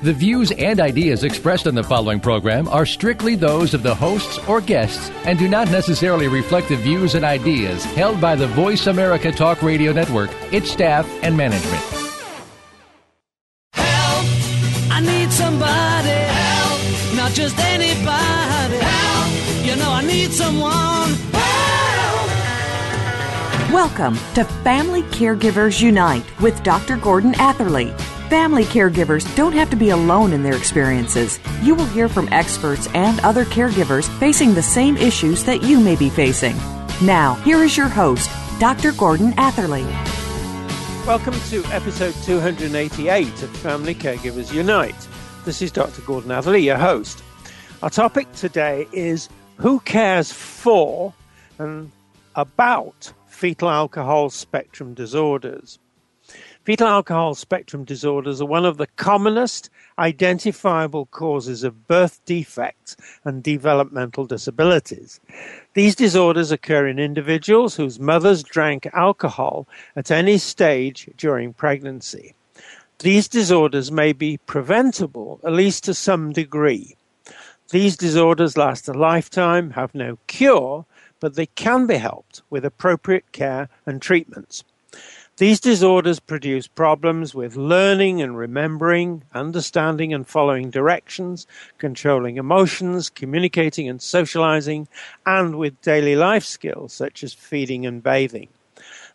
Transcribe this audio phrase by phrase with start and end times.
[0.00, 4.38] The views and ideas expressed on the following program are strictly those of the hosts
[4.46, 8.86] or guests and do not necessarily reflect the views and ideas held by the Voice
[8.86, 11.82] America Talk Radio Network, its staff, and management.
[13.72, 14.24] Help!
[14.88, 16.10] I need somebody.
[16.10, 17.16] Help!
[17.16, 18.76] Not just anybody.
[18.76, 19.66] Help!
[19.66, 21.10] You know I need someone.
[21.32, 22.30] Help!
[23.72, 26.98] Welcome to Family Caregivers Unite with Dr.
[26.98, 27.92] Gordon Atherley.
[28.28, 31.40] Family caregivers don't have to be alone in their experiences.
[31.62, 35.96] You will hear from experts and other caregivers facing the same issues that you may
[35.96, 36.54] be facing.
[37.02, 38.92] Now, here is your host, Dr.
[38.92, 39.84] Gordon Atherley.
[41.06, 45.08] Welcome to episode 288 of Family Caregivers Unite.
[45.46, 46.02] This is Dr.
[46.02, 47.22] Gordon Atherley, your host.
[47.82, 51.14] Our topic today is who cares for
[51.58, 51.90] and
[52.34, 55.78] about fetal alcohol spectrum disorders.
[56.68, 63.42] Fetal alcohol spectrum disorders are one of the commonest identifiable causes of birth defects and
[63.42, 65.18] developmental disabilities.
[65.72, 72.34] These disorders occur in individuals whose mothers drank alcohol at any stage during pregnancy.
[72.98, 76.96] These disorders may be preventable, at least to some degree.
[77.70, 80.84] These disorders last a lifetime, have no cure,
[81.18, 84.64] but they can be helped with appropriate care and treatments.
[85.38, 91.46] These disorders produce problems with learning and remembering, understanding and following directions,
[91.78, 94.88] controlling emotions, communicating and socializing,
[95.24, 98.48] and with daily life skills such as feeding and bathing.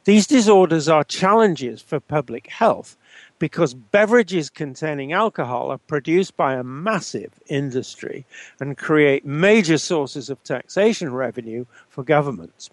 [0.06, 2.96] These disorders are challenges for public health
[3.38, 8.26] because beverages containing alcohol are produced by a massive industry
[8.62, 12.70] and create major sources of taxation revenue for governments.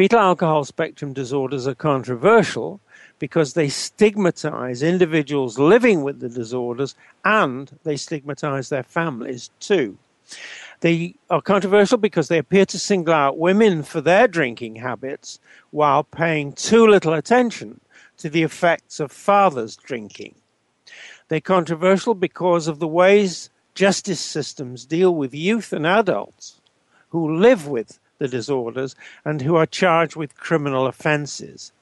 [0.00, 2.80] Fetal alcohol spectrum disorders are controversial
[3.18, 9.98] because they stigmatize individuals living with the disorders and they stigmatize their families too.
[10.80, 15.38] They are controversial because they appear to single out women for their drinking habits
[15.70, 17.82] while paying too little attention
[18.16, 20.34] to the effects of fathers drinking.
[21.28, 26.58] They're controversial because of the ways justice systems deal with youth and adults
[27.10, 28.94] who live with the disorders
[29.24, 31.72] and who are charged with criminal offenses.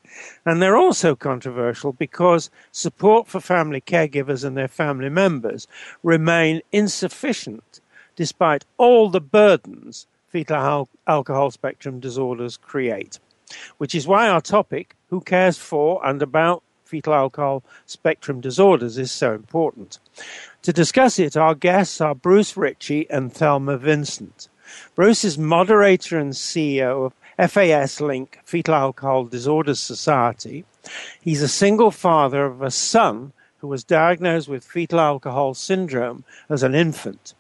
[0.46, 5.68] And they're also controversial because support for family caregivers and their family members
[6.02, 7.80] remain insufficient
[8.16, 13.18] despite all the burdens fetal alcohol spectrum disorders create.
[13.78, 19.10] Which is why our topic, Who Cares For and About Fetal Alcohol Spectrum Disorders, is
[19.10, 19.98] so important.
[20.62, 24.48] To discuss it, our guests are Bruce Ritchie and Thelma Vincent.
[24.94, 30.64] Bruce is moderator and CEO of FAS Link Fetal Alcohol Disorders Society.
[31.20, 36.62] He's a single father of a son who was diagnosed with fetal alcohol syndrome as
[36.62, 37.34] an infant.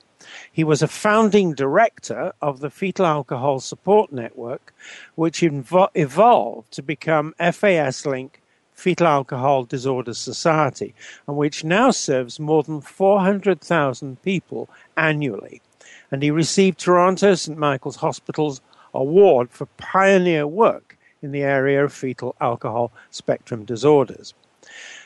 [0.52, 4.74] He was a founding director of the Fetal Alcohol Support Network,
[5.14, 8.42] which invo- evolved to become FAS Link
[8.74, 10.94] Fetal Alcohol Disorders Society,
[11.26, 15.62] and which now serves more than 400,000 people annually
[16.10, 17.58] and he received Toronto St.
[17.58, 18.60] Michael's Hospital's
[18.94, 24.34] award for pioneer work in the area of fetal alcohol spectrum disorders.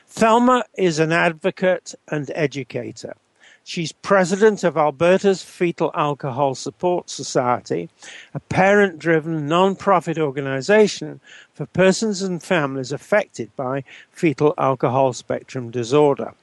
[0.06, 3.14] Thelma is an advocate and educator.
[3.64, 7.88] She's president of Alberta's Fetal Alcohol Support Society,
[8.34, 11.20] a parent driven non profit organization
[11.54, 16.34] for persons and families affected by fetal alcohol spectrum disorder.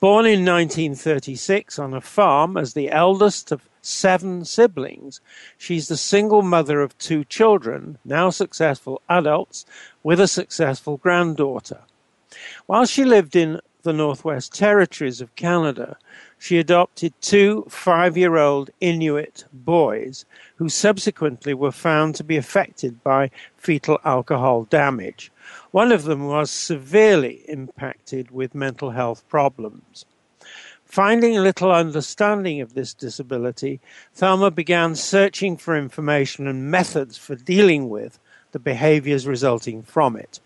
[0.00, 5.20] Born in 1936 on a farm as the eldest of seven siblings,
[5.56, 9.66] she's the single mother of two children, now successful adults,
[10.04, 11.80] with a successful granddaughter.
[12.66, 15.96] While she lived in the Northwest Territories of Canada,
[16.38, 20.24] she adopted two five year old Inuit boys
[20.56, 25.32] who subsequently were found to be affected by fetal alcohol damage.
[25.70, 30.04] One of them was severely impacted with mental health problems.
[30.84, 33.80] Finding little understanding of this disability,
[34.14, 38.18] Thelma began searching for information and methods for dealing with
[38.52, 40.40] the behaviors resulting from it.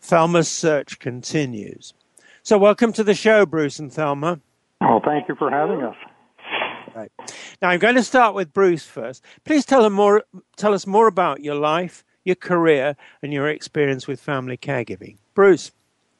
[0.00, 1.94] Thelma's search continues.
[2.42, 4.40] So, welcome to the show, Bruce and Thelma.
[4.80, 5.96] Oh, thank you for having us.
[6.94, 7.12] Right.
[7.60, 9.24] Now, I'm going to start with Bruce first.
[9.44, 10.24] Please tell, more,
[10.56, 15.16] tell us more about your life, your career and your experience with family caregiving.
[15.34, 15.72] Bruce,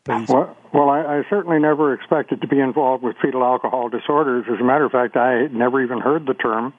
[0.04, 0.28] please.
[0.28, 4.46] Well, well I, I certainly never expected to be involved with fetal alcohol disorders.
[4.52, 6.72] As a matter of fact, I never even heard the term.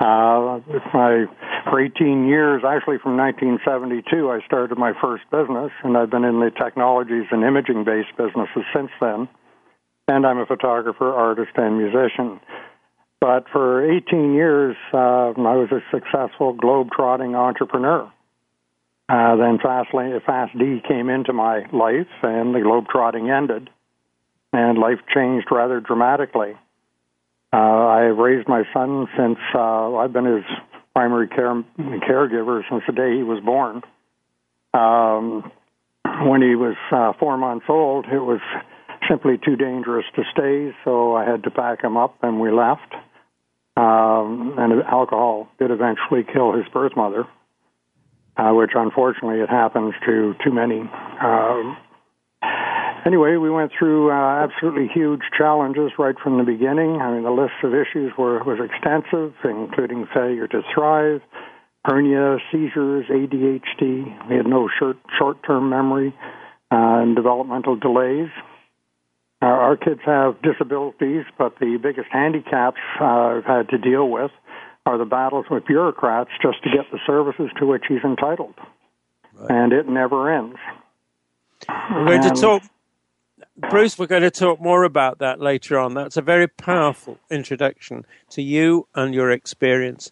[0.00, 0.60] Uh,
[0.94, 1.26] my,
[1.70, 6.40] for 18 years, actually from 1972, I started my first business, and I've been in
[6.40, 9.28] the technologies and imaging based businesses since then.
[10.08, 12.40] And I'm a photographer, artist, and musician.
[13.20, 18.10] But for 18 years, uh, I was a successful globe-trotting entrepreneur.
[19.08, 23.68] Uh, then Fast, FASD came into my life, and the globe-trotting ended,
[24.52, 26.54] and life changed rather dramatically.
[27.52, 30.44] Uh, I've raised my son since uh, I've been his
[30.94, 33.82] primary care caregiver since the day he was born.
[34.72, 35.50] Um,
[36.28, 38.40] when he was uh, four months old, it was
[39.08, 42.94] simply too dangerous to stay, so I had to pack him up, and we left.
[43.76, 47.26] Um, and alcohol did eventually kill his birth mother,
[48.36, 50.80] uh, which unfortunately it happens to too many.
[50.80, 51.76] Um,
[53.04, 57.00] anyway, we went through uh, absolutely huge challenges right from the beginning.
[57.00, 61.20] I mean, the list of issues were was extensive, including failure to thrive,
[61.84, 64.28] hernia, seizures, ADHD.
[64.28, 66.14] We had no short short term memory,
[66.70, 68.30] uh, and developmental delays.
[69.42, 74.30] Uh, our kids have disabilities, but the biggest handicaps uh, I've had to deal with
[74.86, 78.54] are the battles with bureaucrats just to get the services to which he's entitled.
[79.34, 79.50] Right.
[79.50, 80.58] And it never ends.
[81.68, 82.62] We're going and, to talk,
[83.56, 85.94] Bruce, we're going to talk more about that later on.
[85.94, 90.10] That's a very powerful introduction to you and your experience.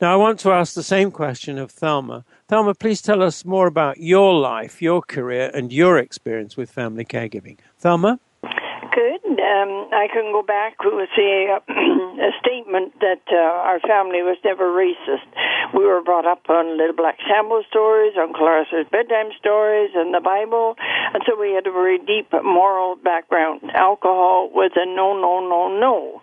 [0.00, 2.24] Now, I want to ask the same question of Thelma.
[2.48, 7.04] Thelma, please tell us more about your life, your career, and your experience with family
[7.04, 7.58] caregiving.
[7.78, 8.20] Thelma?
[8.42, 9.29] Good.
[9.50, 10.78] Um, I can go back
[11.16, 15.26] say uh, a statement that uh, our family was never racist.
[15.74, 20.20] We were brought up on Little Black Sambo stories, on Clarissa's bedtime stories, and the
[20.20, 23.62] Bible, and so we had a very deep moral background.
[23.74, 26.22] Alcohol was a no, no, no, no.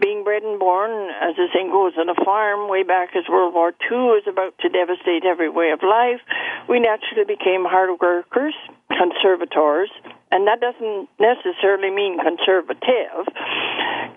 [0.00, 3.52] Being bred and born, as the saying goes, on a farm way back as World
[3.52, 6.22] War II was about to devastate every way of life,
[6.68, 8.54] we naturally became hard workers,
[8.88, 9.90] conservators,
[10.30, 13.24] and that doesn't necessarily mean conservative.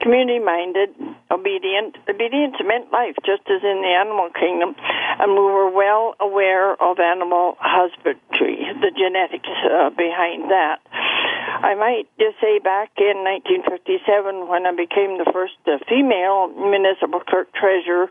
[0.01, 0.89] Community minded,
[1.29, 1.95] obedient.
[2.09, 4.75] Obedience meant life, just as in the animal kingdom,
[5.19, 10.81] and we were well aware of animal husbandry, the genetics uh, behind that.
[11.61, 17.21] I might just say back in 1957, when I became the first uh, female municipal
[17.21, 18.09] clerk treasurer,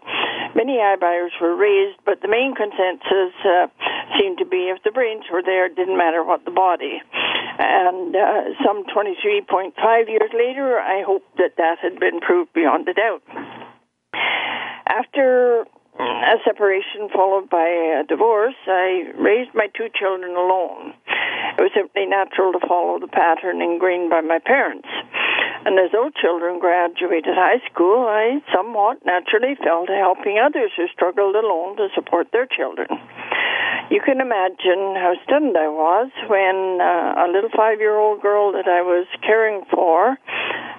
[0.55, 3.67] many eyebrows were raised, but the main consensus uh,
[4.19, 7.03] seemed to be if the brains were there, it didn't matter what the body.
[7.59, 9.75] And uh, some 23.5
[10.09, 13.23] years later, I hope that that had been proved beyond a doubt.
[14.87, 15.67] After
[16.01, 17.67] a separation followed by
[18.01, 20.95] a divorce, I raised my two children alone.
[21.59, 24.89] It was simply natural to follow the pattern ingrained by my parents.
[25.67, 30.89] And as those children graduated high school, I somewhat naturally fell to helping others who
[30.89, 32.89] struggled alone to support their children.
[33.91, 38.53] You can imagine how stunned I was when uh, a little five year old girl
[38.53, 40.17] that I was caring for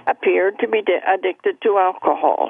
[0.08, 2.50] appeared to be de- addicted to alcohol.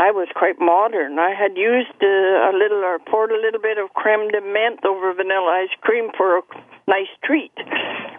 [0.00, 1.18] I was quite modern.
[1.18, 4.86] I had used uh, a little or poured a little bit of creme de menthe
[4.88, 6.42] over vanilla ice cream for a
[6.88, 7.52] nice treat.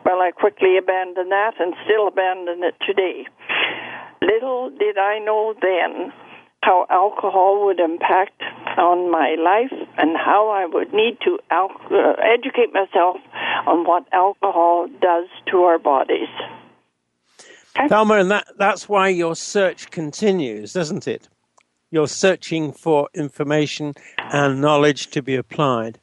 [0.06, 3.26] Well, I quickly abandoned that and still abandon it today.
[4.22, 6.14] Little did I know then
[6.62, 8.40] how alcohol would impact
[8.78, 13.18] on my life and how I would need to al- uh, educate myself
[13.66, 16.30] on what alcohol does to our bodies.
[17.90, 21.28] Thelma, and that, that's why your search continues, doesn't it?
[21.94, 26.00] You're searching for information and knowledge to be applied.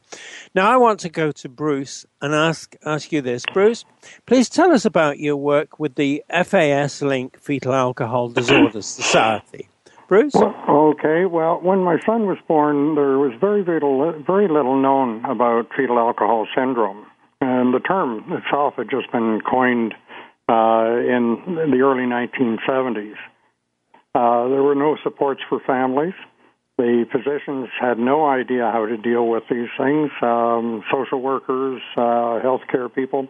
[0.54, 3.86] Now, I want to go to Bruce and ask ask you this, Bruce.
[4.26, 9.68] Please tell us about your work with the FAS Link Fetal Alcohol Disorders Society.
[10.08, 10.34] Bruce.
[10.34, 11.24] Well, okay.
[11.24, 15.98] Well, when my son was born, there was very little very little known about fetal
[15.98, 17.06] alcohol syndrome,
[17.40, 19.94] and the term itself had just been coined
[20.48, 23.16] uh, in the early 1970s.
[24.18, 26.14] Uh, there were no supports for families.
[26.76, 30.10] The physicians had no idea how to deal with these things.
[30.20, 33.28] Um, social workers, uh, healthcare people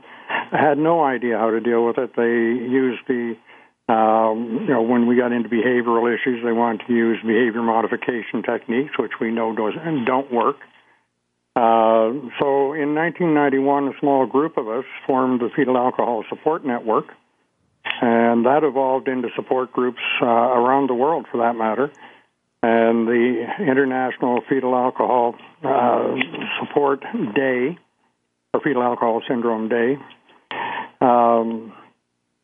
[0.51, 2.17] had no idea how to deal with it.
[2.17, 3.37] They used the,
[3.93, 8.43] um, you know, when we got into behavioral issues, they wanted to use behavior modification
[8.43, 10.57] techniques, which we know doesn't, don't work.
[11.55, 17.09] Uh, so in 1991, a small group of us formed the Fetal Alcohol Support Network
[18.01, 21.91] and that evolved into support groups uh, around the world, for that matter.
[22.63, 26.15] and the International Fetal Alcohol uh,
[26.61, 27.03] Support
[27.35, 27.79] Day,
[28.53, 29.97] or Fetal Alcohol Syndrome Day.
[31.01, 31.73] Um,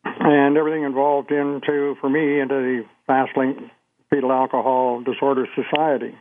[0.03, 3.69] and everything involved into, for me, into the FASlink
[4.09, 6.15] Fetal Alcohol Disorder Society.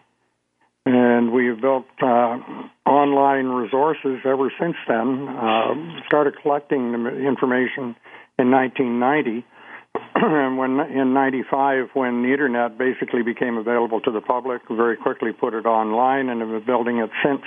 [0.87, 2.39] And we've built uh,
[2.85, 5.29] online resources ever since then.
[5.29, 5.75] Uh,
[6.07, 7.95] started collecting the information
[8.39, 9.47] in 1990.
[10.15, 15.31] and when in 95, when the internet basically became available to the public, very quickly
[15.33, 17.43] put it online and have been building it since.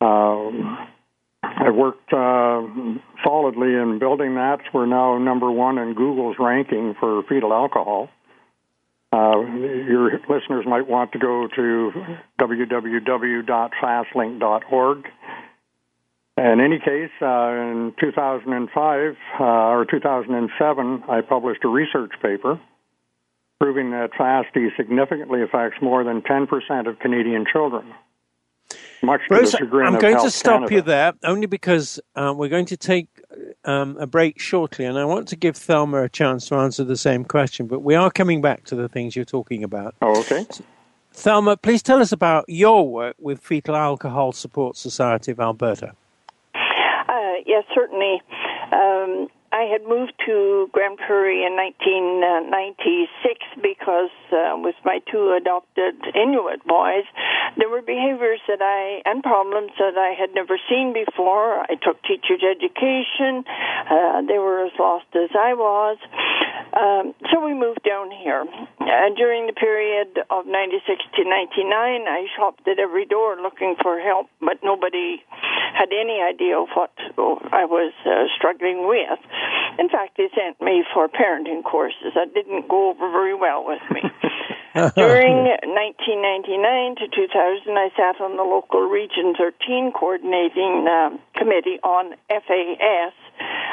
[0.00, 0.48] Uh,
[1.42, 2.62] I've worked uh,
[3.22, 4.60] solidly in building that.
[4.72, 8.08] We're now number one in Google's ranking for fetal alcohol.
[9.12, 11.92] Uh, your listeners might want to go to
[12.40, 15.04] www.faslink.org.
[16.36, 22.60] In any case, uh, in 2005 uh, or 2007, I published a research paper
[23.60, 27.94] proving that FASD significantly affects more than 10% of Canadian children.
[29.02, 30.74] Much Bruce, to the chagrin I'm going to stop Canada.
[30.74, 33.06] you there only because um, we're going to take
[33.64, 36.96] um, a break shortly, and I want to give Thelma a chance to answer the
[36.96, 37.66] same question.
[37.66, 39.94] But we are coming back to the things you're talking about.
[40.02, 40.46] Oh, okay.
[41.12, 45.94] Thelma, please tell us about your work with Fetal Alcohol Support Society of Alberta.
[47.46, 48.22] Yes, certainly.
[48.72, 55.94] Um, I had moved to Grande Prairie in 1996 because uh, with my two adopted
[56.10, 57.06] Inuit boys,
[57.56, 61.62] there were behaviors that I and problems that I had never seen before.
[61.62, 66.02] I took teachers education; uh, they were as lost as I was.
[66.74, 68.42] Um, so we moved down here.
[68.80, 70.82] Uh, during the period of 96
[71.14, 75.22] to 99, I shopped at every door looking for help, but nobody
[75.74, 76.90] had any idea of what
[77.52, 79.18] I was uh, struggling with.
[79.78, 82.14] In fact, they sent me for parenting courses.
[82.14, 84.02] That didn't go over very well with me.
[84.74, 92.18] During 1999 to 2000, I sat on the local Region 13 coordinating um, committee on
[92.26, 93.14] FAS,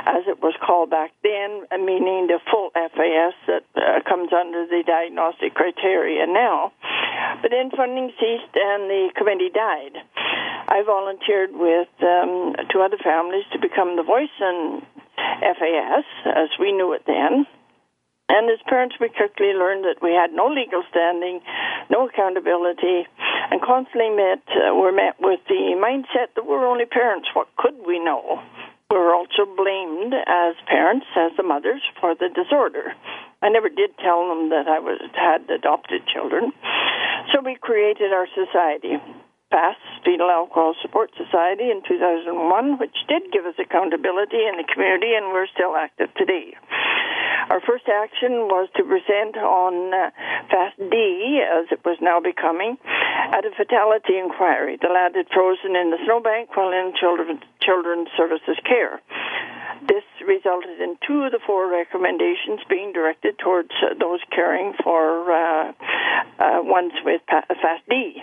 [0.06, 4.86] as it was called back then, meaning the full FAS that uh, comes under the
[4.86, 6.72] diagnostic criteria now.
[7.42, 9.98] But then funding ceased and the committee died.
[10.70, 14.86] I volunteered with um, two other families to become the voice in
[15.42, 17.46] FAS, as we knew it then.
[18.32, 21.42] And as parents, we quickly learned that we had no legal standing,
[21.90, 23.04] no accountability,
[23.51, 27.28] and constantly met uh, were met with the mindset that we're only parents.
[27.34, 28.40] What could we know?
[28.90, 32.96] We were also blamed as parents, as the mothers, for the disorder.
[33.42, 36.54] I never did tell them that I was had adopted children,
[37.34, 38.96] so we created our society.
[39.51, 45.13] FAST, Fetal Alcohol Support Society, in 2001, which did give us accountability in the community,
[45.13, 46.55] and we're still active today.
[47.51, 50.10] Our first action was to present on uh,
[50.48, 50.96] FASD,
[51.43, 54.79] as it was now becoming, at a fatality inquiry.
[54.81, 59.01] The lad had frozen in the snowbank while in children, Children's Services care.
[59.88, 65.32] This resulted in two of the four recommendations being directed towards uh, those caring for
[65.32, 65.74] uh,
[66.38, 68.22] uh, ones with pa- FASD.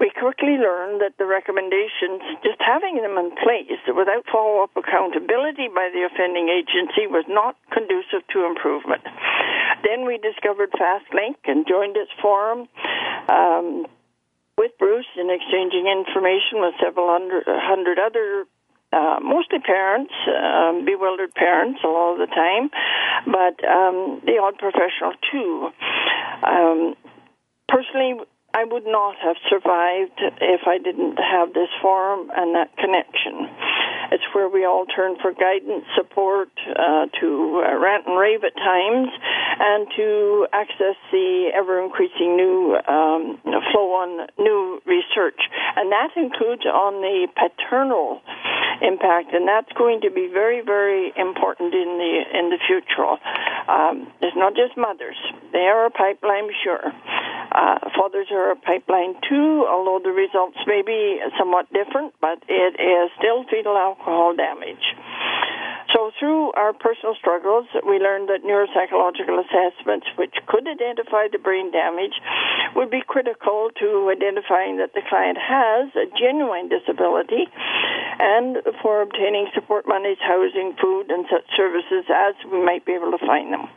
[0.00, 5.72] We quickly learned that the recommendations, just having them in place without follow up accountability
[5.72, 9.02] by the offending agency, was not conducive to improvement.
[9.84, 12.68] Then we discovered FASlink and joined its forum.
[13.28, 13.86] Um,
[14.56, 18.46] with Bruce in exchanging information with several hundred, hundred other
[18.94, 22.70] uh, mostly parents, um, bewildered parents a lot of the time,
[23.26, 25.70] but um, the odd professional too.
[26.46, 26.94] Um,
[27.68, 28.22] personally,
[28.54, 33.50] I would not have survived if I didn't have this forum and that connection.
[34.12, 38.54] It's where we all turn for guidance, support, uh, to uh, rant and rave at
[38.54, 39.10] times,
[39.58, 43.40] and to access the ever increasing new um,
[43.72, 45.40] flow on new research.
[45.74, 48.22] And that includes on the paternal
[48.82, 53.18] impact, and that's going to be very, very important in the in the future.
[53.66, 55.16] Um, it's not just mothers;
[55.52, 56.92] they are a pipeline, sure.
[57.54, 62.74] Uh, fathers are a pipeline too, although the results may be somewhat different, but it
[62.80, 64.82] is still fetal alcohol damage.
[65.94, 71.70] So, through our personal struggles, we learned that neuropsychological assessments, which could identify the brain
[71.70, 72.18] damage,
[72.74, 77.46] would be critical to identifying that the client has a genuine disability
[78.18, 83.12] and for obtaining support monies, housing, food, and such services as we might be able
[83.12, 83.68] to find them.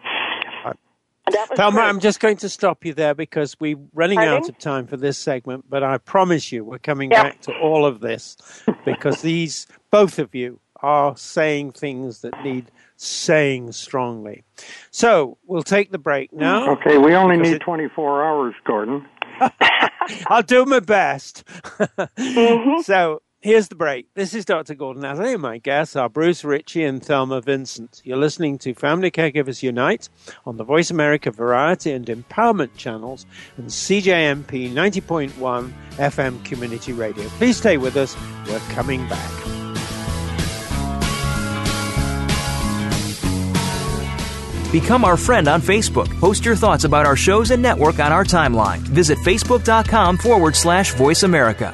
[1.31, 1.85] That Thelma, great.
[1.87, 4.33] I'm just going to stop you there because we're running Pardon?
[4.43, 7.23] out of time for this segment, but I promise you we're coming Yeah.
[7.23, 8.37] back to all of this
[8.85, 14.43] because these, both of you, are saying things that need saying strongly.
[14.91, 16.69] So we'll take the break now.
[16.73, 19.07] Okay, we only need it- 24 hours, Gordon.
[20.27, 21.43] I'll do my best.
[21.79, 22.81] Mm-hmm.
[22.83, 24.13] So here's the break.
[24.13, 24.75] This is Dr.
[24.75, 28.01] Gordon Atherley, and my guests are Bruce Ritchie and Thelma Vincent.
[28.03, 30.09] You're listening to Family Caregivers Unite
[30.45, 33.25] on the Voice America Variety and Empowerment channels
[33.57, 37.27] and CJMP 90.1 FM Community Radio.
[37.29, 38.15] Please stay with us.
[38.47, 39.31] We're coming back.
[44.71, 46.09] Become our friend on Facebook.
[46.19, 48.79] Post your thoughts about our shows and network on our timeline.
[48.79, 51.73] Visit facebook.com forward slash voice America.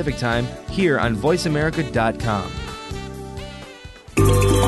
[0.09, 2.51] Time here on VoiceAmerica.com.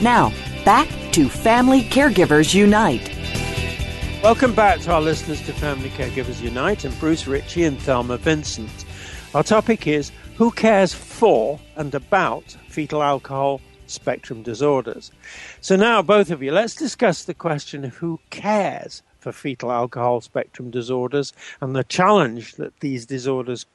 [0.00, 0.32] Now,
[0.64, 3.14] back to Family Caregivers Unite.
[4.22, 8.84] Welcome back to our listeners to Family Caregivers Unite and Bruce Ritchie and Thelma Vincent.
[9.34, 15.10] Our topic is Who Cares for and About Fetal Alcohol Spectrum Disorders?
[15.60, 20.20] So, now, both of you, let's discuss the question of who cares for fetal alcohol
[20.20, 23.66] spectrum disorders and the challenge that these disorders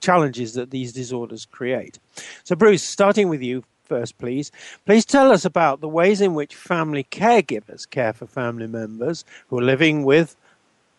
[0.00, 1.98] challenges that these disorders create.
[2.44, 4.50] So, Bruce, starting with you first, please.
[4.84, 9.58] Please tell us about the ways in which family caregivers care for family members who
[9.58, 10.36] are living with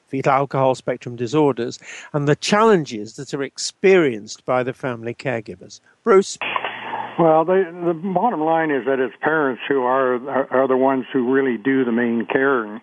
[0.08, 1.80] fetal alcohol spectrum disorders
[2.14, 5.82] and the challenges that are experienced by the family caregivers.
[6.04, 6.38] Bruce?
[7.20, 11.06] Well, the the bottom line is that it's parents who are are, are the ones
[11.12, 12.80] who really do the main caring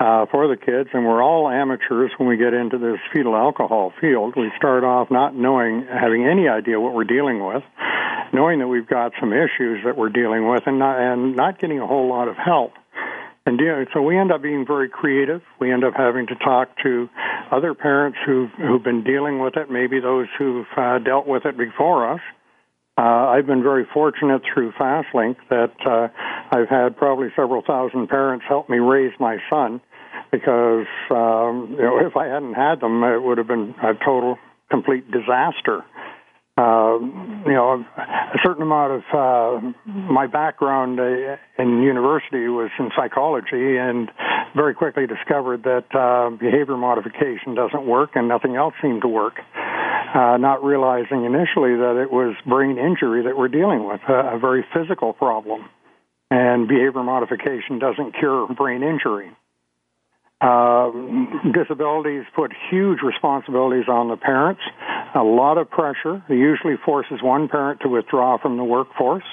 [0.00, 3.92] uh, for the kids, and we're all amateurs when we get into this fetal alcohol
[4.00, 4.34] field.
[4.36, 7.62] We start off not knowing, having any idea what we're dealing with,
[8.32, 11.80] knowing that we've got some issues that we're dealing with, and not and not getting
[11.80, 12.72] a whole lot of help.
[13.46, 15.42] And deal- so we end up being very creative.
[15.58, 17.08] We end up having to talk to
[17.50, 21.56] other parents who've who've been dealing with it, maybe those who've uh, dealt with it
[21.58, 22.20] before us.
[22.98, 26.08] Uh, I've been very fortunate through FASlink that uh,
[26.50, 29.80] I've had probably several thousand parents help me raise my son
[30.32, 34.38] because um, you know if I hadn't had them, it would have been a total,
[34.70, 35.84] complete disaster.
[36.58, 36.98] Uh,
[37.46, 43.78] you know, a certain amount of uh, my background uh, in university was in psychology,
[43.78, 44.10] and
[44.54, 49.40] very quickly discovered that uh, behavior modification doesn't work, and nothing else seemed to work.
[50.12, 54.38] Uh, not realizing initially that it was brain injury that we're dealing with, a, a
[54.38, 55.64] very physical problem,
[56.30, 59.30] and behavior modification doesn't cure brain injury.
[60.40, 60.90] Uh,
[61.52, 64.62] disabilities put huge responsibilities on the parents,
[65.14, 66.22] a lot of pressure.
[66.30, 69.24] It usually forces one parent to withdraw from the workforce,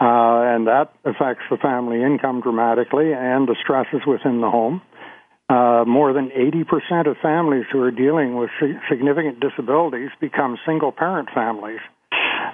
[0.00, 4.82] uh, and that affects the family income dramatically and the stresses within the home.
[5.48, 8.50] Uh, more than 80% of families who are dealing with
[8.90, 11.78] significant disabilities become single parent families.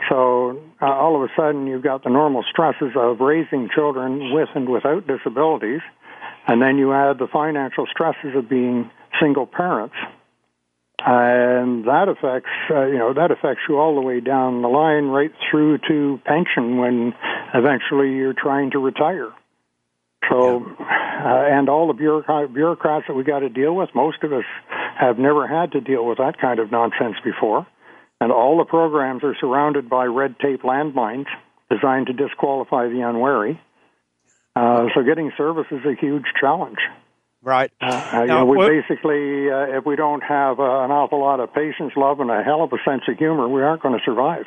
[0.09, 4.49] So uh, all of a sudden, you've got the normal stresses of raising children with
[4.55, 5.81] and without disabilities,
[6.47, 9.95] and then you add the financial stresses of being single parents,
[11.05, 15.07] and that affects uh, you know that affects you all the way down the line,
[15.07, 17.13] right through to pension when
[17.55, 19.33] eventually you're trying to retire.
[20.31, 20.85] So, uh,
[21.51, 24.45] and all the bureaucrat, bureaucrats that we got to deal with, most of us
[24.99, 27.67] have never had to deal with that kind of nonsense before.
[28.23, 31.27] And all the programs are surrounded by red tape landmines
[31.69, 33.61] designed to disqualify the unwary.
[34.55, 36.79] Uh, so getting service is a huge challenge.
[37.43, 37.73] Right.
[37.81, 41.19] Uh, you Now, know, we what- basically, uh, if we don't have uh, an awful
[41.21, 43.99] lot of patience, love, and a hell of a sense of humor, we aren't going
[43.99, 44.45] to survive.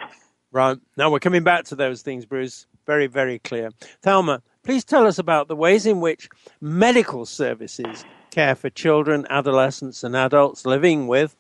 [0.54, 0.78] Right.
[0.96, 2.68] Now we're coming back to those things, Bruce.
[2.88, 3.72] Very, very clear.
[4.02, 6.30] Thelma, please tell us about the ways in which
[6.62, 11.36] medical services care for children, adolescents, and adults living with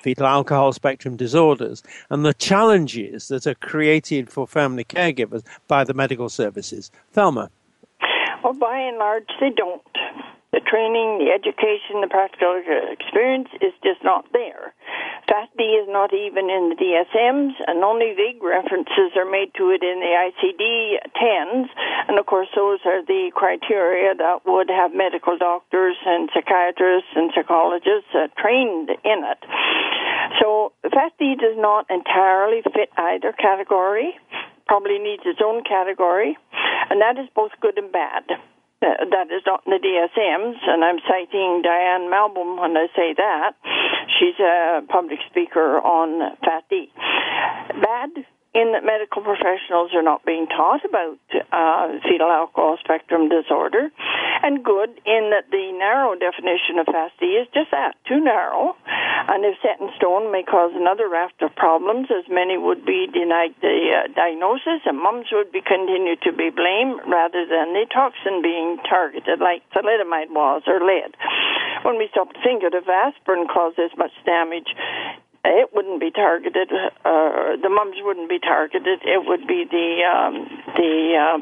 [0.00, 5.94] fetal alcohol spectrum disorders and the challenges that are created for family caregivers by the
[5.94, 6.90] medical services.
[7.12, 7.50] Thelma.
[8.42, 9.82] Well, by and large, they don't.
[10.52, 14.72] The training, the education, the practical experience is just not there.
[15.28, 19.84] FASD is not even in the DSMs, and only vague references are made to it
[19.84, 21.68] in the ICD 10s.
[22.08, 27.30] And of course, those are the criteria that would have medical doctors and psychiatrists and
[27.34, 29.40] psychologists uh, trained in it.
[30.40, 34.16] So FASD does not entirely fit either category,
[34.66, 36.38] probably needs its own category,
[36.88, 38.24] and that is both good and bad.
[38.80, 43.52] That is not in the DSMs, and I'm citing Diane Malbin when I say that.
[44.18, 46.88] She's a public speaker on FASD.
[47.82, 48.10] Bad
[48.54, 51.20] in that medical professionals are not being taught about
[51.52, 53.92] uh, fetal alcohol spectrum disorder,
[54.42, 58.74] and good in that the narrow definition of FASD is just that, too narrow,
[59.28, 63.06] and if set in stone may cause another raft of problems, as many would be
[63.12, 67.84] denied the uh, diagnosis, and mums would be continued to be blamed rather than the
[67.92, 71.12] toxin being targeted, like thalidomide was or lead.
[71.84, 74.72] When we stop to think that if aspirin causes much damage,
[75.48, 76.70] it wouldn't be targeted.
[77.04, 79.00] Uh, the mums wouldn't be targeted.
[79.04, 80.34] It would be the um,
[80.76, 81.38] the uh,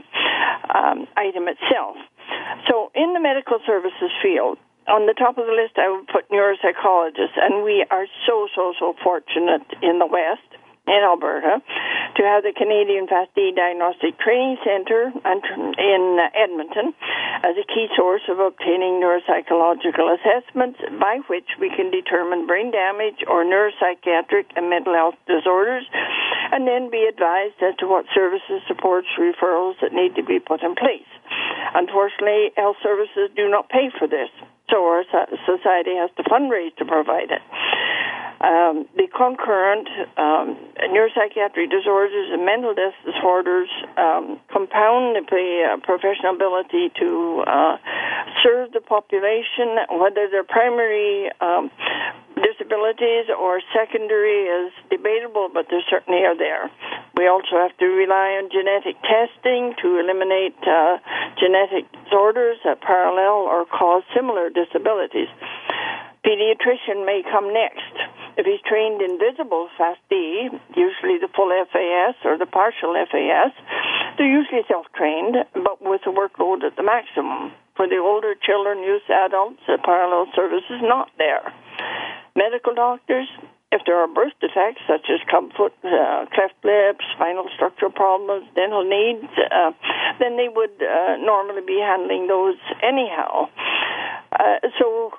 [0.79, 1.97] um, item itself.
[2.69, 6.31] So, in the medical services field, on the top of the list, I would put
[6.31, 10.47] neuropsychologists, and we are so so so fortunate in the West
[10.87, 11.59] in Alberta
[12.15, 16.95] to have the Canadian FASD Diagnostic Training Centre in Edmonton
[17.45, 23.21] as a key source of obtaining neuropsychological assessments by which we can determine brain damage
[23.29, 25.85] or neuropsychiatric and mental health disorders
[26.53, 30.63] and then be advised as to what services, supports, referrals that need to be put
[30.63, 31.09] in place.
[31.75, 34.31] Unfortunately, health services do not pay for this,
[34.71, 35.05] so our
[35.45, 37.43] society has to fundraise to provide it.
[38.41, 40.61] Um, the concurrent um,
[40.93, 47.77] neuropsychiatric disorders and mental disorders um, compound the uh, professional ability to uh,
[48.45, 51.71] serve the population, whether they're primary um,
[52.37, 56.71] disabilities or secondary is debatable, but they certainly are there.
[57.17, 61.01] We also have to rely on genetic testing to eliminate uh,
[61.41, 65.29] genetic disorders that parallel or cause similar disabilities.
[66.27, 67.95] Pediatrician may come next.
[68.37, 73.55] If he's trained in visible FASD, usually the full FAS or the partial FAS,
[74.19, 77.53] they're usually self-trained, but with a workload at the maximum.
[77.77, 81.47] For the older children, youth, adults, the parallel service is not there.
[82.35, 83.29] Medical doctors,
[83.71, 89.31] if there are birth defects such as uh, cleft lips, spinal structural problems, dental needs,
[89.39, 89.71] uh,
[90.19, 93.47] then they would uh, normally be handling those anyhow.
[94.33, 95.13] Uh, so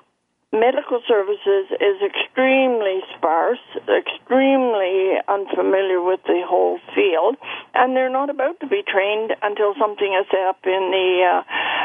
[0.52, 7.36] medical services is extremely sparse, extremely unfamiliar with the whole field,
[7.74, 11.42] and they're not about to be trained until something is set up in the uh,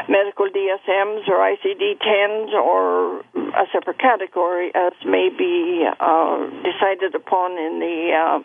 [0.08, 7.52] medical DSMs or ICD 10s or a separate category as may be uh, decided upon
[7.52, 8.38] in the uh,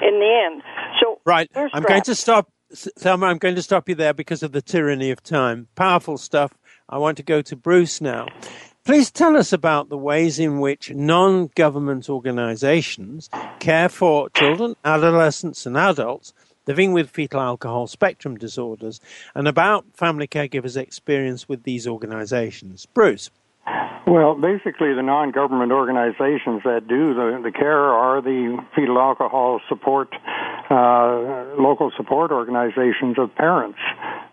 [0.00, 0.62] in the end.
[1.00, 2.48] So right, I'm going to stop.
[2.98, 5.68] Thelma, I'm going to stop you there because of the tyranny of time.
[5.74, 6.54] Powerful stuff.
[6.88, 8.26] I want to go to Bruce now.
[8.84, 15.66] Please tell us about the ways in which non government organizations care for children, adolescents,
[15.66, 16.34] and adults
[16.66, 19.00] living with fetal alcohol spectrum disorders
[19.36, 22.86] and about family caregivers' experience with these organizations.
[22.86, 23.30] Bruce.
[24.04, 29.60] Well, basically, the non government organizations that do the, the care are the fetal alcohol
[29.68, 30.08] support,
[30.70, 33.78] uh, local support organizations of parents.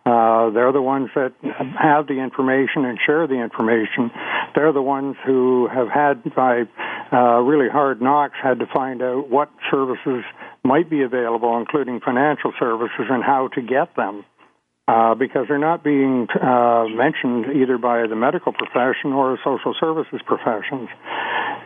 [0.10, 1.34] Uh, they're the ones that
[1.78, 4.10] have the information and share the information.
[4.56, 6.63] They're the ones who have had, by
[7.13, 10.24] uh, really hard knocks, had to find out what services
[10.63, 14.26] might be available, including financial services, and how to get them
[14.88, 20.19] uh, because they're not being uh, mentioned either by the medical profession or social services
[20.26, 20.89] professions.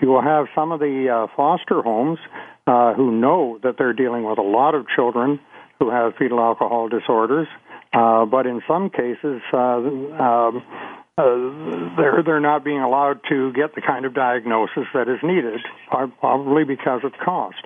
[0.01, 2.19] You will have some of the uh, foster homes
[2.67, 5.39] uh, who know that they're dealing with a lot of children
[5.79, 7.47] who have fetal alcohol disorders,
[7.93, 10.63] uh, but in some cases, uh, um,
[11.15, 15.59] uh, they're they're not being allowed to get the kind of diagnosis that is needed,
[16.19, 17.61] probably because of cost.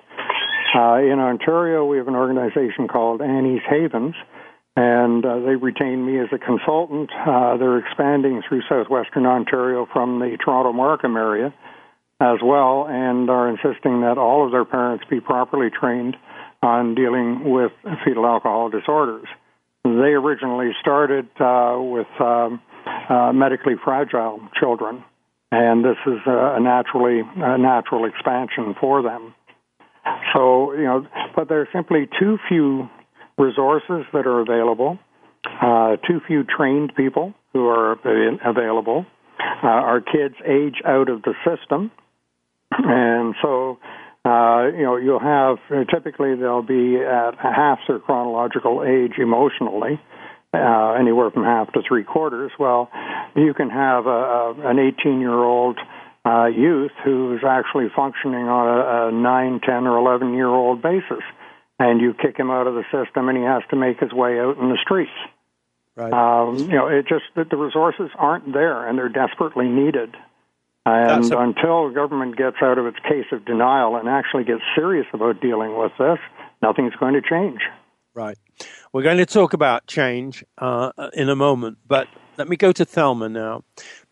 [0.76, 4.14] Uh, in Ontario, we have an organization called Annie's Havens,
[4.76, 7.10] and uh, they retained me as a consultant.
[7.24, 11.54] They're expanding through southwestern Ontario from the Toronto Markham area
[12.20, 16.16] as well, and are insisting that all of their parents be properly trained
[16.62, 17.72] on dealing with
[18.04, 19.28] fetal alcohol disorders.
[19.96, 22.60] They originally started uh, with um,
[23.08, 25.04] uh, medically fragile children,
[25.50, 29.34] and this is a naturally a natural expansion for them.
[30.34, 32.88] So you know, but there are simply too few
[33.38, 34.98] resources that are available,
[35.62, 37.92] uh, too few trained people who are
[38.44, 39.06] available.
[39.62, 41.90] Uh, our kids age out of the system,
[42.72, 43.78] and so
[44.28, 45.56] uh, you know, you'll have
[45.88, 49.98] typically they'll be at half their chronological age emotionally,
[50.52, 52.52] uh, anywhere from half to three quarters.
[52.58, 52.90] Well,
[53.34, 55.78] you can have a, a, an 18 year old
[56.24, 61.24] uh, youth who's actually functioning on a, a 9, 10, or 11 year old basis,
[61.78, 64.38] and you kick him out of the system, and he has to make his way
[64.38, 65.10] out in the streets.
[65.96, 66.12] Right.
[66.12, 70.14] Um, you know, it just that the resources aren't there, and they're desperately needed.
[70.86, 75.06] And a- until government gets out of its case of denial and actually gets serious
[75.12, 76.18] about dealing with this,
[76.62, 77.60] nothing's going to change.
[78.14, 78.38] Right.
[78.92, 82.84] We're going to talk about change uh, in a moment, but let me go to
[82.84, 83.62] Thelma now.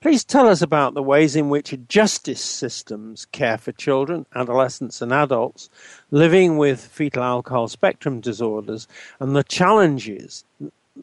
[0.01, 5.13] Please tell us about the ways in which justice systems care for children, adolescents, and
[5.13, 5.71] adults
[6.11, 8.87] living with fetal alcohol spectrum disorders
[9.19, 10.45] and the challenges,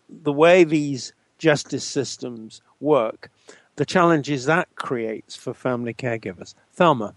[0.09, 3.29] the way these justice systems work
[3.75, 6.53] the challenges that creates for family caregivers.
[6.73, 7.15] Thelma.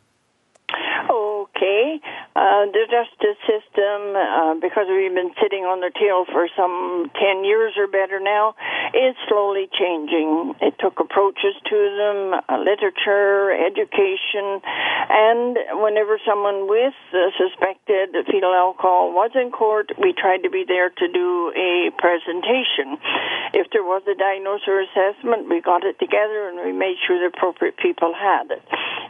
[2.36, 7.48] Uh, the justice system, uh, because we've been sitting on their tail for some 10
[7.48, 8.52] years or better now,
[8.92, 10.52] is slowly changing.
[10.60, 16.92] It took approaches to them, uh, literature, education, and whenever someone with
[17.40, 23.00] suspected fetal alcohol was in court, we tried to be there to do a presentation.
[23.56, 27.16] If there was a diagnosis or assessment, we got it together and we made sure
[27.16, 28.60] the appropriate people had it.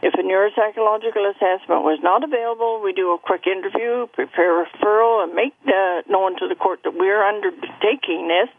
[0.03, 5.25] If a neuropsychological assessment was not available, we do a quick interview, prepare a referral,
[5.25, 8.53] and make uh, known to the court that we're undertaking this.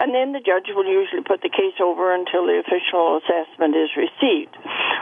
[0.00, 3.92] And then the judge will usually put the case over until the official assessment is
[3.94, 4.56] received.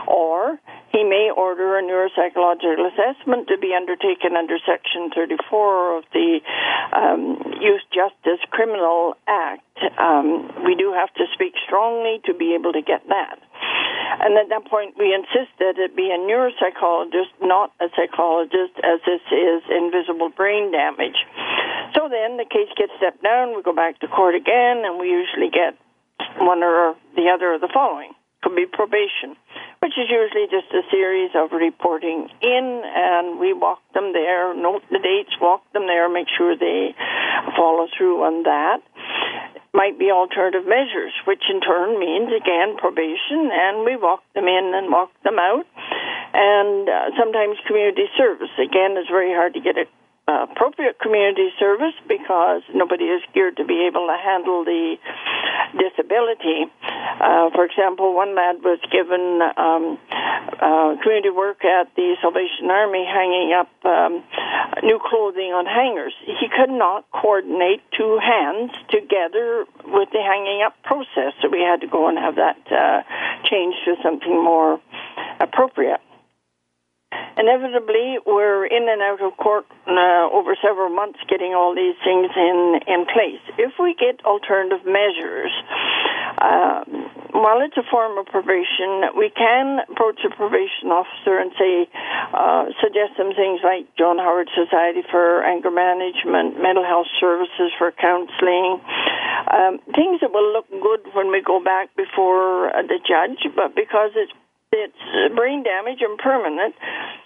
[0.06, 0.58] Or
[0.92, 6.40] he may order a neuropsychological assessment to be undertaken under Section 34 of the
[6.92, 9.62] um, Youth Justice Criminal Act.
[9.98, 13.38] Um, we do have to speak strongly to be able to get that.
[14.18, 18.98] And at that point, we insist that it be a neuropsychologist, not a psychologist, as
[19.06, 21.18] this is invisible brain damage.
[21.94, 25.10] So then the case gets stepped down, we go back to court again, and we
[25.10, 25.78] usually get
[26.38, 28.12] one or the other of the following.
[28.42, 29.36] Could be probation,
[29.84, 34.82] which is usually just a series of reporting in, and we walk them there, note
[34.90, 36.96] the dates, walk them there, make sure they
[37.54, 38.80] follow through on that
[39.72, 44.72] might be alternative measures, which in turn means again probation, and we walk them in
[44.74, 45.66] and walk them out.
[46.32, 48.54] And uh, sometimes community service.
[48.58, 49.88] Again, is very hard to get it
[50.50, 54.96] appropriate community service because nobody is geared to be able to handle the
[55.76, 56.66] disability.
[57.20, 59.98] Uh, for example, one lad was given um,
[60.60, 64.22] uh, community work at the Salvation Army hanging up um,
[64.82, 66.14] new clothing on hangers.
[66.24, 71.80] He could not coordinate two hands together with the hanging up process, so we had
[71.82, 73.02] to go and have that uh,
[73.48, 74.80] changed to something more
[75.40, 76.00] appropriate.
[77.40, 82.28] Inevitably, we're in and out of court uh, over several months getting all these things
[82.36, 83.40] in, in place.
[83.56, 85.48] If we get alternative measures,
[86.36, 86.84] uh,
[87.32, 91.88] while it's a form of probation, we can approach a probation officer and say,
[92.36, 97.88] uh, suggest some things like John Howard Society for Anger Management, mental health services for
[97.96, 98.84] counseling,
[99.48, 103.74] um, things that will look good when we go back before uh, the judge, but
[103.74, 104.32] because it's
[104.72, 106.74] it's brain damage and permanent.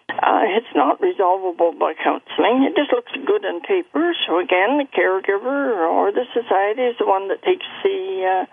[0.08, 2.64] Uh, it's not resolvable by counseling.
[2.64, 4.14] It just looks good on paper.
[4.26, 8.44] So again, the caregiver or the society is the one that takes the uh,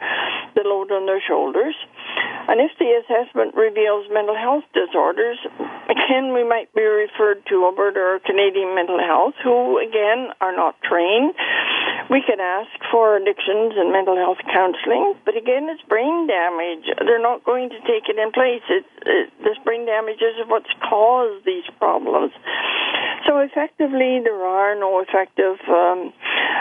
[0.55, 1.75] the load on their shoulders.
[2.49, 5.37] And if the assessment reveals mental health disorders,
[5.87, 10.75] again, we might be referred to Alberta or Canadian Mental Health, who again are not
[10.81, 11.35] trained.
[12.11, 16.83] We can ask for addictions and mental health counseling, but again, it's brain damage.
[16.99, 18.59] They're not going to take it in place.
[18.67, 22.33] It's, it, this brain damage is what's caused these problems.
[23.25, 26.11] So effectively, there are no effective um,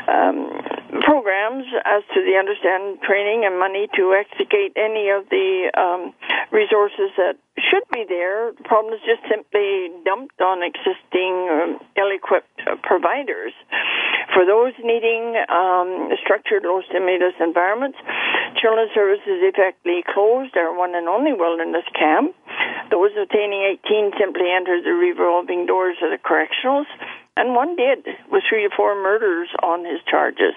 [0.06, 0.69] um,
[1.02, 6.12] programs as to the understanding, training, and money to execute any of the um,
[6.50, 8.52] resources that should be there.
[8.56, 13.52] The problem is just simply dumped on existing um, ill-equipped uh, providers.
[14.34, 17.98] For those needing um, structured low-stimulus environments,
[18.58, 22.34] Children's Services effectively closed our one and only wilderness camp.
[22.90, 26.86] Those attaining 18 simply entered the revolving doors of the correctionals,
[27.40, 30.52] and one did, with three or four murders on his charges.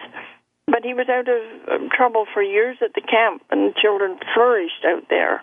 [0.68, 5.08] But he was out of trouble for years at the camp, and children flourished out
[5.10, 5.42] there.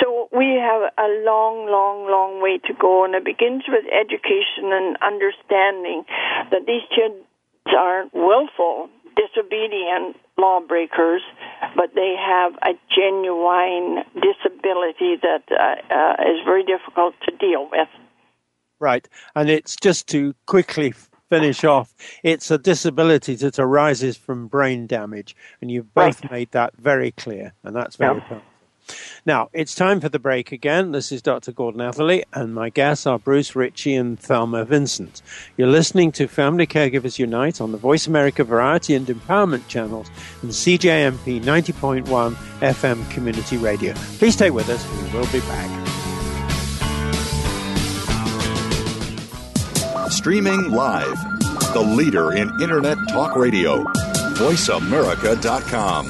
[0.00, 4.70] So we have a long, long, long way to go, and it begins with education
[4.70, 6.04] and understanding
[6.50, 7.18] that these kids
[7.66, 11.22] aren't willful, disobedient lawbreakers,
[11.76, 17.88] but they have a genuine disability that uh, uh, is very difficult to deal with.
[18.82, 20.92] Right, and it's just to quickly
[21.30, 26.32] finish off, it's a disability that arises from brain damage, and you've both right.
[26.32, 28.42] made that very clear, and that's very important.
[29.24, 30.90] Now, it's time for the break again.
[30.90, 31.52] This is Dr.
[31.52, 35.22] Gordon Atherley, and my guests are Bruce Ritchie and Thelma Vincent.
[35.56, 40.10] You're listening to Family Caregivers Unite on the Voice America Variety and Empowerment channels
[40.42, 43.94] and CJMP 90.1 FM Community Radio.
[44.18, 44.84] Please stay with us.
[44.90, 46.01] We will be back.
[50.22, 51.20] Streaming live,
[51.72, 53.82] the leader in Internet Talk Radio,
[54.38, 56.06] VoiceAmerica.com.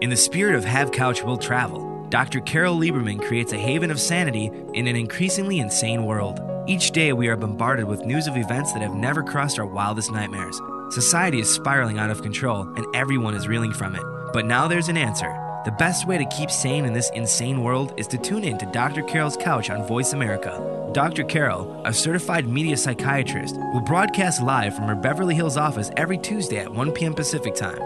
[0.00, 2.40] In the spirit of Have Couch Will Travel, Dr.
[2.40, 6.40] Carol Lieberman creates a haven of sanity in an increasingly insane world.
[6.66, 10.10] Each day, we are bombarded with news of events that have never crossed our wildest
[10.12, 10.58] nightmares.
[10.88, 14.02] Society is spiraling out of control, and everyone is reeling from it.
[14.32, 15.43] But now there's an answer.
[15.64, 18.66] The best way to keep sane in this insane world is to tune in to
[18.66, 19.00] Dr.
[19.00, 20.90] Carol's Couch on Voice America.
[20.92, 21.24] Dr.
[21.24, 26.58] Carol, a certified media psychiatrist, will broadcast live from her Beverly Hills office every Tuesday
[26.58, 27.14] at 1 p.m.
[27.14, 27.78] Pacific Time.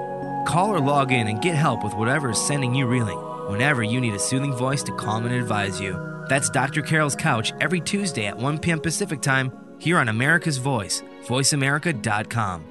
[0.45, 4.01] Call or log in and get help with whatever is sending you reeling whenever you
[4.01, 5.97] need a soothing voice to calm and advise you.
[6.29, 6.83] That's Dr.
[6.83, 8.81] Carol's Couch every Tuesday at 1 p.m.
[8.81, 12.65] Pacific Time here on America's Voice, voiceamerica.com.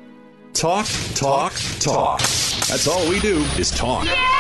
[0.52, 2.20] Talk, talk, talk.
[2.20, 4.04] That's all we do is talk.
[4.04, 4.37] Yeah!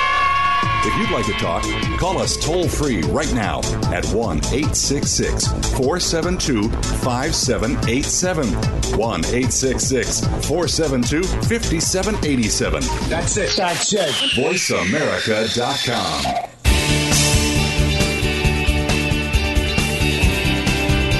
[0.86, 1.63] If you'd like to talk,
[2.00, 3.60] call us toll free right now
[3.91, 8.48] at 1 866 472 5787.
[8.98, 12.84] 1 866 472 5787.
[13.10, 13.56] That's it.
[13.58, 14.10] That's it.
[14.36, 16.48] VoiceAmerica.com.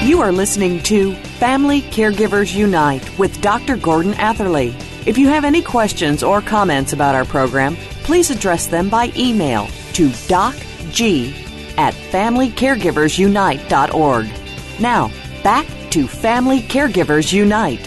[0.08, 3.76] You are listening to Family Caregivers Unite with Dr.
[3.76, 4.74] Gordon Atherley.
[5.06, 7.76] If you have any questions or comments about our program,
[8.08, 11.34] please address them by email to docg
[11.78, 14.80] at familycaregiversunite.org.
[14.80, 15.12] Now,
[15.44, 17.86] back to Family Caregivers Unite.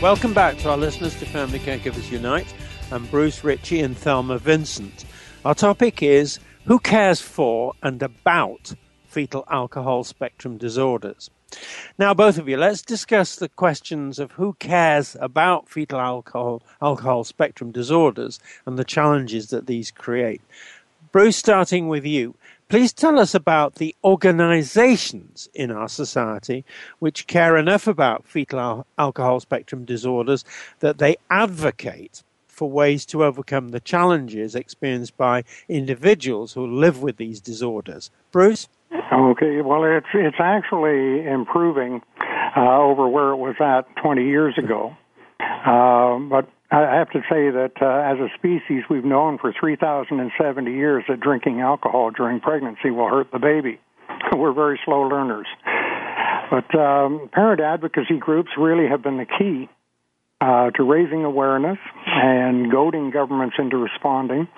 [0.00, 2.46] Welcome back to our listeners to Family Caregivers Unite.
[2.90, 5.04] I'm Bruce Ritchie and Thelma Vincent.
[5.44, 8.72] Our topic is Who Cares For and About
[9.04, 11.28] Fetal Alcohol Spectrum Disorders?
[11.98, 17.24] Now, both of you, let's discuss the questions of who cares about fetal alcohol, alcohol
[17.24, 20.40] spectrum disorders and the challenges that these create.
[21.12, 22.36] Bruce, starting with you,
[22.68, 26.64] please tell us about the organizations in our society
[27.00, 30.44] which care enough about fetal al- alcohol spectrum disorders
[30.78, 37.16] that they advocate for ways to overcome the challenges experienced by individuals who live with
[37.16, 38.10] these disorders.
[38.30, 38.68] Bruce?
[38.92, 42.02] Okay, well, it's it's actually improving
[42.56, 44.96] uh, over where it was at 20 years ago.
[45.40, 50.72] Uh, but I have to say that uh, as a species, we've known for 3,070
[50.72, 53.80] years that drinking alcohol during pregnancy will hurt the baby.
[54.36, 55.46] We're very slow learners.
[56.50, 59.68] But um, parent advocacy groups really have been the key
[60.40, 64.48] uh, to raising awareness and goading governments into responding.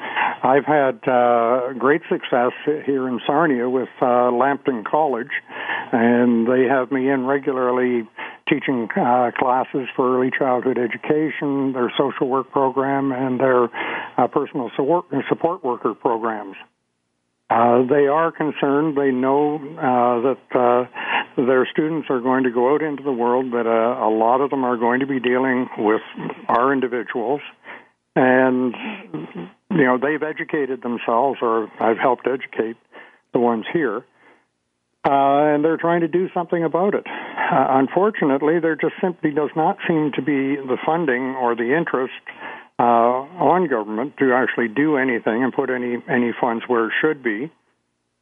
[0.43, 5.31] I've had uh, great success here in Sarnia with uh, Lambton College,
[5.93, 8.09] and they have me in regularly
[8.49, 13.65] teaching uh, classes for early childhood education, their social work program, and their
[14.19, 16.57] uh, personal support, support worker programs.
[17.53, 18.97] Uh, they are concerned.
[18.97, 23.53] They know uh, that uh, their students are going to go out into the world,
[23.53, 26.01] that uh, a lot of them are going to be dealing with
[26.49, 27.43] our individuals.
[28.17, 28.75] And,
[29.71, 32.77] you know, they've educated themselves, or I've helped educate
[33.35, 33.99] the ones here.
[35.05, 37.05] Uh, and they're trying to do something about it.
[37.07, 42.15] Uh, unfortunately, there just simply does not seem to be the funding or the interest
[42.83, 47.23] uh, on government to actually do anything and put any any funds where it should
[47.23, 47.51] be.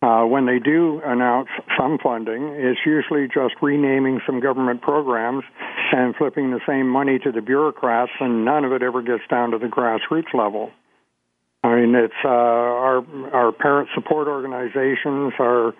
[0.03, 5.45] Uh, when they do announce some funding, it's usually just renaming some government programs
[5.93, 9.51] and flipping the same money to the bureaucrats, and none of it ever gets down
[9.51, 10.71] to the grassroots level.
[11.63, 15.75] I mean, it's uh, our our parent support organizations are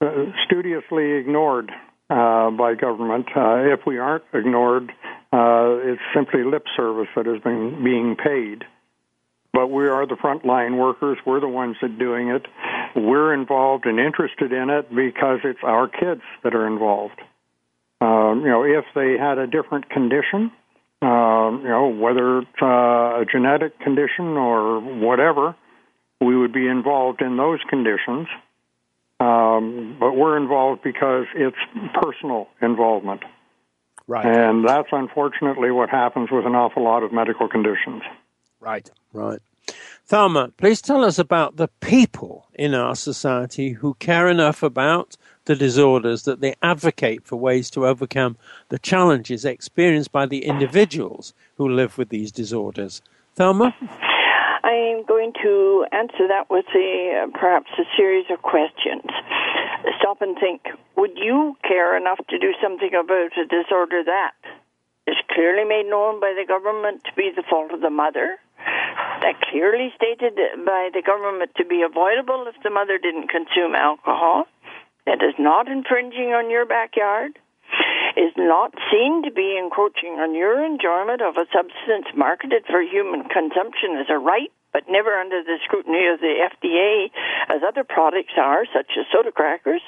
[0.00, 0.08] uh,
[0.44, 1.70] studiously ignored
[2.10, 3.26] uh, by government.
[3.34, 4.92] Uh, if we aren't ignored,
[5.32, 8.64] uh, it's simply lip service that has been being paid.
[9.52, 11.18] But we are the frontline workers.
[11.26, 12.46] We're the ones that are doing it.
[12.94, 17.20] We're involved and interested in it because it's our kids that are involved.
[18.00, 20.52] Um, you know, if they had a different condition,
[21.02, 25.56] uh, you know, whether it's uh, a genetic condition or whatever,
[26.20, 28.28] we would be involved in those conditions.
[29.18, 31.56] Um, but we're involved because it's
[31.94, 33.22] personal involvement.
[34.06, 34.24] Right.
[34.24, 38.02] And that's unfortunately what happens with an awful lot of medical conditions.
[38.60, 38.88] Right.
[39.12, 39.40] Right.
[40.04, 45.56] Thelma, please tell us about the people in our society who care enough about the
[45.56, 48.36] disorders that they advocate for ways to overcome
[48.68, 53.02] the challenges experienced by the individuals who live with these disorders.
[53.34, 53.74] Thelma?
[54.62, 59.02] I'm going to answer that with a perhaps a series of questions.
[59.98, 60.62] Stop and think.
[60.96, 64.34] Would you care enough to do something about a disorder that
[65.06, 68.38] is clearly made known by the government to be the fault of the mother?
[69.22, 70.34] That clearly stated
[70.64, 74.46] by the government to be avoidable if the mother didn't consume alcohol?
[75.06, 77.38] That is not infringing on your backyard?
[78.16, 83.28] is not seen to be encroaching on your enjoyment of a substance marketed for human
[83.28, 87.08] consumption as a right, but never under the scrutiny of the FDA
[87.48, 89.80] as other products are, such as soda crackers,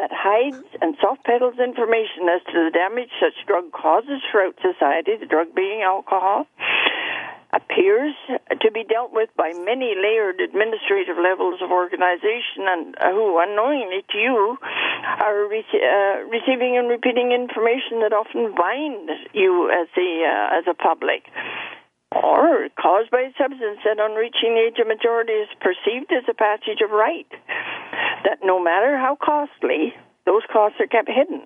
[0.00, 5.20] that hides and soft pedals information as to the damage such drug causes throughout society,
[5.20, 6.48] the drug being alcohol,
[7.52, 8.16] appears
[8.48, 14.04] to be dealt with by many layered administrative levels of organization and uh, who unknowingly
[14.08, 14.56] to you
[15.20, 20.64] are rec- uh, receiving and repeating information that often bind you as a uh, as
[20.64, 21.28] a public
[22.12, 26.24] or caused by a substance that on reaching the age of majority is perceived as
[26.28, 27.30] a passage of rite
[28.24, 29.94] that no matter how costly
[30.26, 31.42] those costs are kept hidden.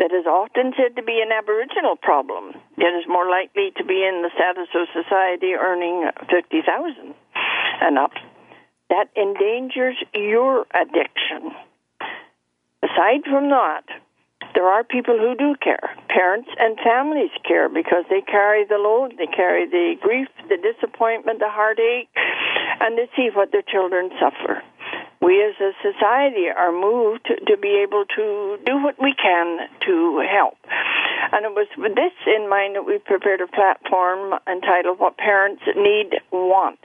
[0.00, 4.02] That is often said to be an Aboriginal problem, yet is more likely to be
[4.02, 7.14] in the status of society earning 50000
[7.80, 8.12] and up,
[8.90, 11.54] that endangers your addiction.
[12.82, 13.84] Aside from that,
[14.54, 15.90] there are people who do care.
[16.08, 21.38] Parents and families care because they carry the load, they carry the grief, the disappointment,
[21.40, 22.08] the heartache,
[22.80, 24.62] and they see what their children suffer
[25.24, 30.22] we as a society are moved to be able to do what we can to
[30.30, 30.58] help.
[31.32, 35.62] And it was with this in mind that we prepared a platform entitled What Parents
[35.76, 36.80] Need Want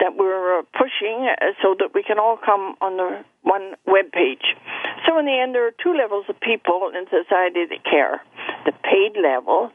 [0.00, 4.54] that we're pushing uh, so that we can all come on the one web page.
[5.06, 8.20] So in the end, there are two levels of people in society that care.
[8.64, 9.70] The paid level,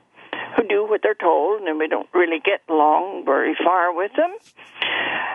[0.55, 4.35] who do what they're told, and we don't really get along very far with them.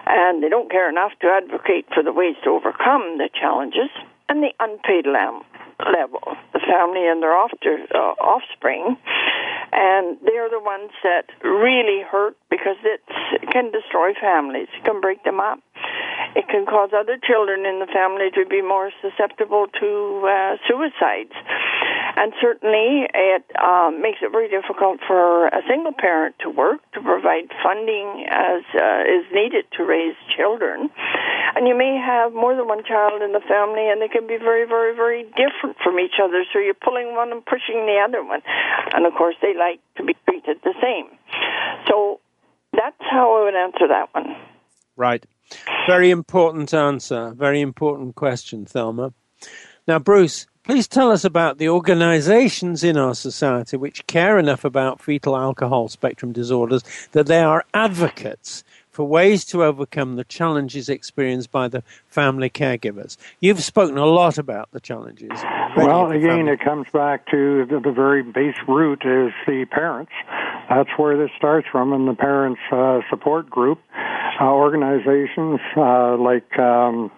[0.06, 3.90] And they don't care enough to advocate for the ways to overcome the challenges.
[4.28, 5.42] And the unpaid lamb
[5.78, 8.96] level, the family and their after, uh, offspring,
[9.72, 13.02] and they're the ones that really hurt because it
[13.52, 15.60] can destroy families, it can break them up.
[16.34, 21.32] It can cause other children in the family to be more susceptible to uh, suicides.
[22.16, 27.00] And certainly, it um, makes it very difficult for a single parent to work to
[27.00, 30.90] provide funding as uh, is needed to raise children.
[31.56, 34.36] And you may have more than one child in the family, and they can be
[34.36, 36.44] very, very, very different from each other.
[36.52, 38.42] So you're pulling one and pushing the other one.
[38.92, 41.06] And of course, they like to be treated the same.
[41.88, 42.20] So
[42.74, 44.36] that's how I would answer that one.
[44.96, 45.24] Right.
[45.86, 47.32] Very important answer.
[47.32, 49.14] Very important question, Thelma.
[49.88, 55.00] Now, Bruce, please tell us about the organizations in our society which care enough about
[55.00, 56.82] fetal alcohol spectrum disorders
[57.12, 58.64] that they are advocates
[58.96, 63.18] for ways to overcome the challenges experienced by the family caregivers.
[63.40, 65.28] You've spoken a lot about the challenges.
[65.76, 70.12] Well, again, it comes back to the, the, very base root is the parents.
[70.70, 73.78] That's where this starts from, and the parents' uh, support group
[74.40, 77.10] uh, organizations uh, like um,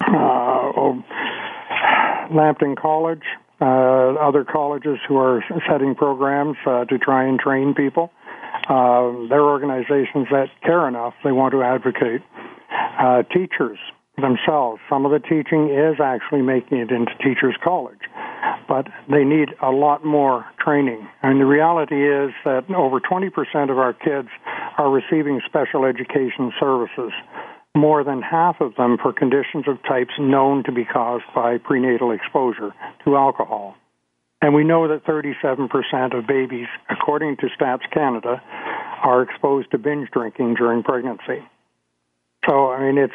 [0.00, 1.04] uh, oh,
[2.32, 3.24] Lambton College,
[3.60, 8.10] uh, other colleges who are setting programs uh, to try and train people.
[8.68, 12.22] Uh, they're organizations that care enough, they want to advocate.
[12.70, 13.78] Uh, teachers
[14.20, 18.00] themselves, some of the teaching is actually making it into teachers' college,
[18.68, 21.08] but they need a lot more training.
[21.22, 24.28] And the reality is that over 20% of our kids
[24.78, 27.12] are receiving special education services,
[27.74, 32.10] more than half of them for conditions of types known to be caused by prenatal
[32.10, 32.72] exposure
[33.04, 33.74] to alcohol.
[34.42, 38.42] And we know that 37% of babies, according to Stats Canada,
[39.02, 41.44] are exposed to binge drinking during pregnancy.
[42.48, 43.12] So, I mean, it's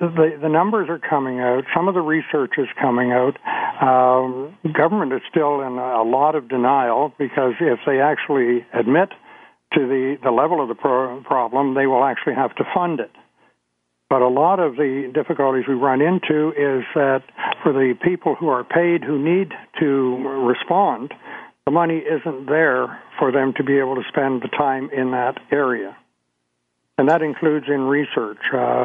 [0.00, 1.64] the the numbers are coming out.
[1.76, 3.36] Some of the research is coming out.
[3.82, 9.10] Um, government is still in a lot of denial because if they actually admit
[9.74, 13.10] to the the level of the pro- problem, they will actually have to fund it.
[14.12, 17.22] But a lot of the difficulties we run into is that
[17.62, 21.14] for the people who are paid who need to respond,
[21.64, 25.38] the money isn't there for them to be able to spend the time in that
[25.50, 25.96] area.
[26.98, 28.36] and that includes in research.
[28.52, 28.84] Uh,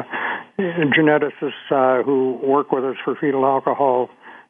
[0.58, 4.08] geneticists uh, who work with us for fetal alcohol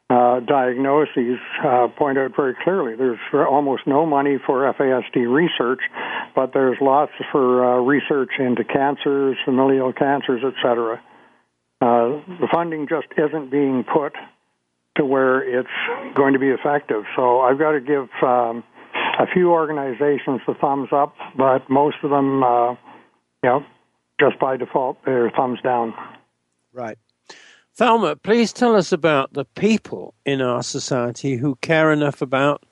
[0.09, 5.81] uh, diagnoses uh, point out very clearly there's almost no money for FASD research,
[6.35, 11.01] but there's lots for uh, research into cancers, familial cancers, etc.
[11.81, 14.13] Uh, the funding just isn't being put
[14.97, 17.03] to where it's going to be effective.
[17.15, 18.63] So I've got to give um,
[19.19, 22.77] a few organizations the thumbs up, but most of them, uh, you
[23.43, 23.65] know,
[24.19, 25.93] just by default, they're thumbs down.
[26.73, 26.97] Right.
[27.79, 32.65] Thelma, please tell us about the people in our society who care enough about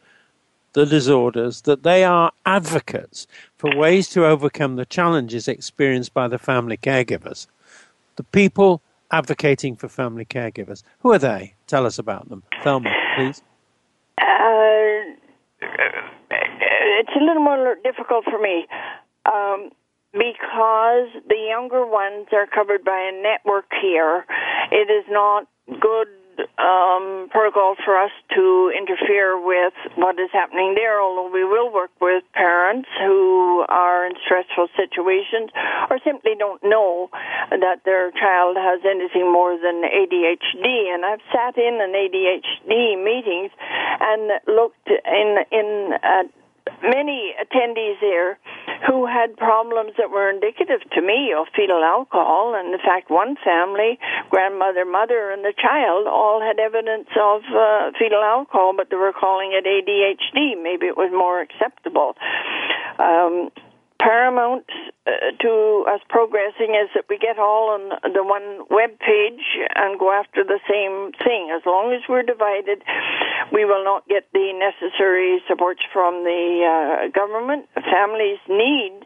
[0.74, 6.38] the disorders that they are advocates for ways to overcome the challenges experienced by the
[6.38, 7.48] family caregivers.
[8.18, 10.84] The people advocating for family caregivers.
[11.00, 11.54] Who are they?
[11.68, 12.44] Tell us about them.
[12.62, 13.42] Thelma, please.
[14.20, 15.16] Uh,
[17.00, 18.68] it's a little more difficult for me.
[19.26, 19.72] Um,
[20.18, 24.26] because the younger ones are covered by a network here,
[24.72, 25.48] it is not
[25.80, 26.08] good
[26.58, 31.92] um, protocol for us to interfere with what is happening there, although we will work
[32.02, 35.50] with parents who are in stressful situations
[35.90, 37.10] or simply don't know
[37.50, 40.94] that their child has anything more than ADHD.
[40.94, 43.52] And I've sat in an ADHD meetings
[44.00, 46.26] and looked in in at
[46.82, 48.40] many attendees there
[48.86, 52.54] who had problems that were indicative to me of fetal alcohol.
[52.56, 54.00] And in fact, one family,
[54.30, 59.14] grandmother, mother, and the child all had evidence of uh, fetal alcohol, but they were
[59.14, 60.62] calling it ADHD.
[60.62, 62.16] Maybe it was more acceptable.
[63.00, 63.50] Um,
[64.00, 64.66] paramount
[65.06, 69.44] uh, to us progressing is that we get all on the one web page
[69.76, 71.52] and go after the same thing.
[71.56, 72.84] As long as we're divided,
[73.52, 77.68] we will not get the necessary supports from the uh, government.
[77.76, 79.06] Families need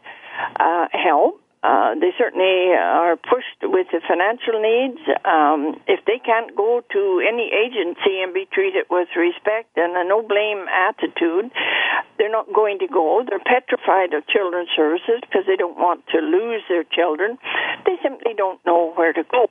[0.58, 1.41] uh, help.
[1.62, 4.98] Uh, they certainly are pushed with the financial needs.
[5.22, 10.02] Um, if they can't go to any agency and be treated with respect and a
[10.02, 11.54] no blame attitude,
[12.18, 13.22] they're not going to go.
[13.22, 17.38] They're petrified of children's services because they don't want to lose their children.
[17.86, 19.46] They simply don't know where to go.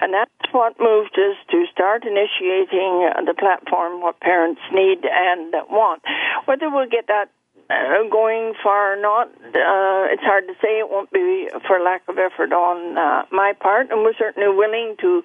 [0.00, 6.02] And that's what moved us to start initiating the platform, what parents need and want.
[6.46, 7.26] Whether we'll get that
[7.68, 10.78] uh, going far or not, uh, it's hard to say.
[10.78, 14.96] It won't be for lack of effort on uh, my part, and we're certainly willing
[15.00, 15.22] to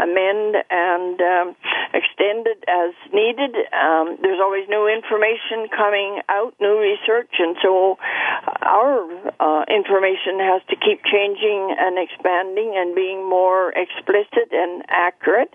[0.00, 1.46] amend and um,
[1.94, 3.54] extend it as needed.
[3.70, 7.96] Um, there's always new information coming out, new research, and so
[8.62, 9.06] our
[9.38, 15.54] uh, information has to keep changing and expanding and being more explicit and accurate.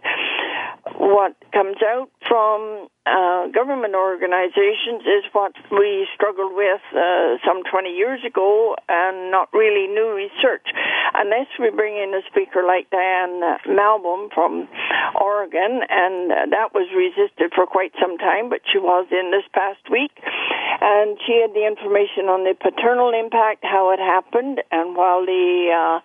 [0.97, 7.89] What comes out from uh, government organizations is what we struggled with uh, some 20
[7.89, 10.67] years ago and not really new research.
[11.13, 14.67] Unless we bring in a speaker like Diane Malbin from
[15.19, 19.81] Oregon, and that was resisted for quite some time, but she was in this past
[19.89, 20.13] week,
[20.81, 25.71] and she had the information on the paternal impact, how it happened, and while the
[25.71, 25.99] uh,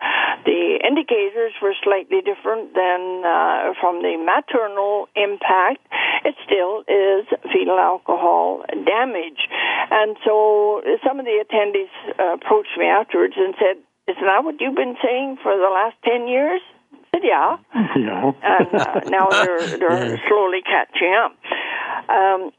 [0.44, 5.80] the indicators were slightly different than uh, from the maternal impact,
[6.24, 9.46] it still is fetal alcohol damage.
[9.90, 13.76] And so some of the attendees uh, approached me afterwards and said,
[14.08, 16.60] Isn't that what you've been saying for the last 10 years?
[16.92, 17.56] I said, Yeah.
[17.96, 18.32] Yeah.
[18.42, 21.32] and uh, now they're, they're slowly catching up.
[22.08, 22.50] Um,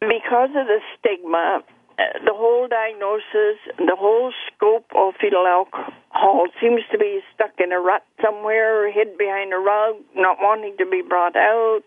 [0.00, 1.62] because of the stigma,
[1.98, 5.92] uh, the whole diagnosis, the whole scope of fetal alcohol
[6.60, 10.86] seems to be stuck in a rut somewhere, hid behind a rug, not wanting to
[10.86, 11.82] be brought out.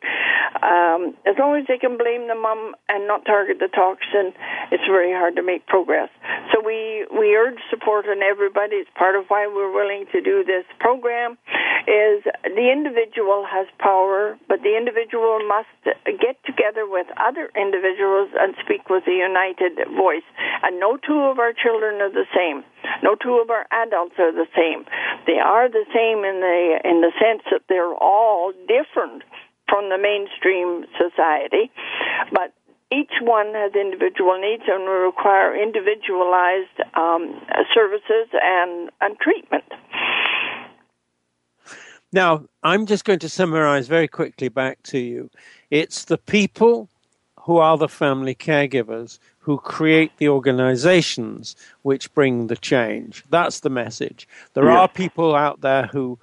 [0.61, 4.33] Um, as long as they can blame the mom and not target the toxin,
[4.71, 6.09] it's very hard to make progress.
[6.51, 8.81] So we we urge support on everybody.
[8.81, 11.37] It's part of why we're willing to do this program.
[11.83, 15.67] Is the individual has power, but the individual must
[16.05, 20.25] get together with other individuals and speak with a united voice.
[20.63, 22.63] And no two of our children are the same.
[23.01, 24.85] No two of our adults are the same.
[25.25, 29.23] They are the same in the in the sense that they're all different
[29.67, 31.71] from the mainstream society,
[32.31, 32.53] but
[32.93, 37.41] each one has individual needs and will require individualized um,
[37.73, 39.63] services and, and treatment.
[42.11, 45.31] Now, I'm just going to summarize very quickly back to you.
[45.71, 46.87] It's the people
[47.39, 53.23] who are the family caregivers who create the organizations which bring the change.
[53.29, 54.27] That's the message.
[54.53, 54.79] There yeah.
[54.79, 56.17] are people out there who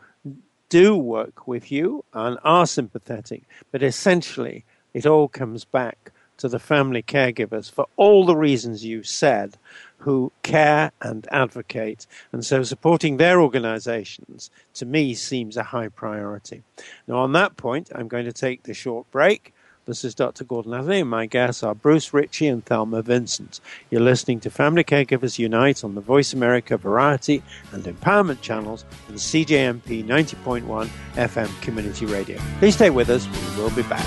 [0.70, 3.42] do work with you and are sympathetic,
[3.72, 4.64] but essentially
[4.94, 9.58] it all comes back to the family caregivers for all the reasons you said
[9.98, 12.06] who care and advocate.
[12.32, 16.62] And so supporting their organizations, to me, seems a high priority.
[17.06, 19.52] Now, on that point, I'm going to take the short break.
[19.86, 20.44] This is Dr.
[20.44, 23.60] Gordon Atherley, and my guests are Bruce Ritchie and Thelma Vincent.
[23.90, 29.16] You're listening to Family Caregivers Unite on the Voice America Variety and Empowerment channels and
[29.16, 32.38] CJMP 90.1 FM Community Radio.
[32.58, 33.26] Please stay with us.
[33.26, 34.06] We will be back.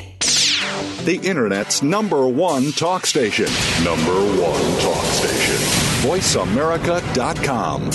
[1.05, 3.47] The Internet's number one talk station.
[3.83, 5.55] Number one talk station.
[6.07, 7.91] VoiceAmerica.com.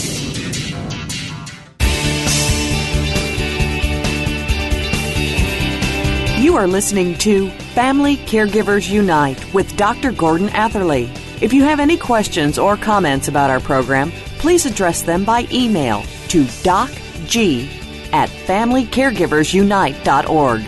[6.42, 10.12] You are listening to Family Caregivers Unite with Dr.
[10.12, 11.10] Gordon Atherley.
[11.40, 16.02] If you have any questions or comments about our program, please address them by email
[16.28, 17.68] to docg
[18.12, 20.64] at familycaregiversunite.org.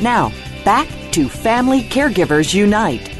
[0.00, 0.32] Now,
[0.64, 3.10] back to Family Caregivers Unite.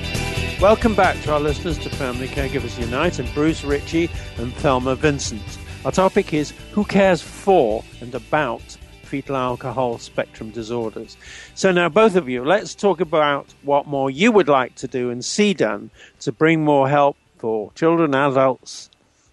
[0.61, 5.43] Welcome back to our listeners to Family Caregivers Unite and Bruce Ritchie and Thelma Vincent.
[5.84, 8.62] Our topic is Who Cares For and About
[9.03, 11.16] Fetal Alcohol Spectrum Disorders.
[11.57, 15.11] So, now both of you, let's talk about what more you would like to do
[15.11, 15.90] and see done
[16.20, 18.88] to bring more help for children, adults,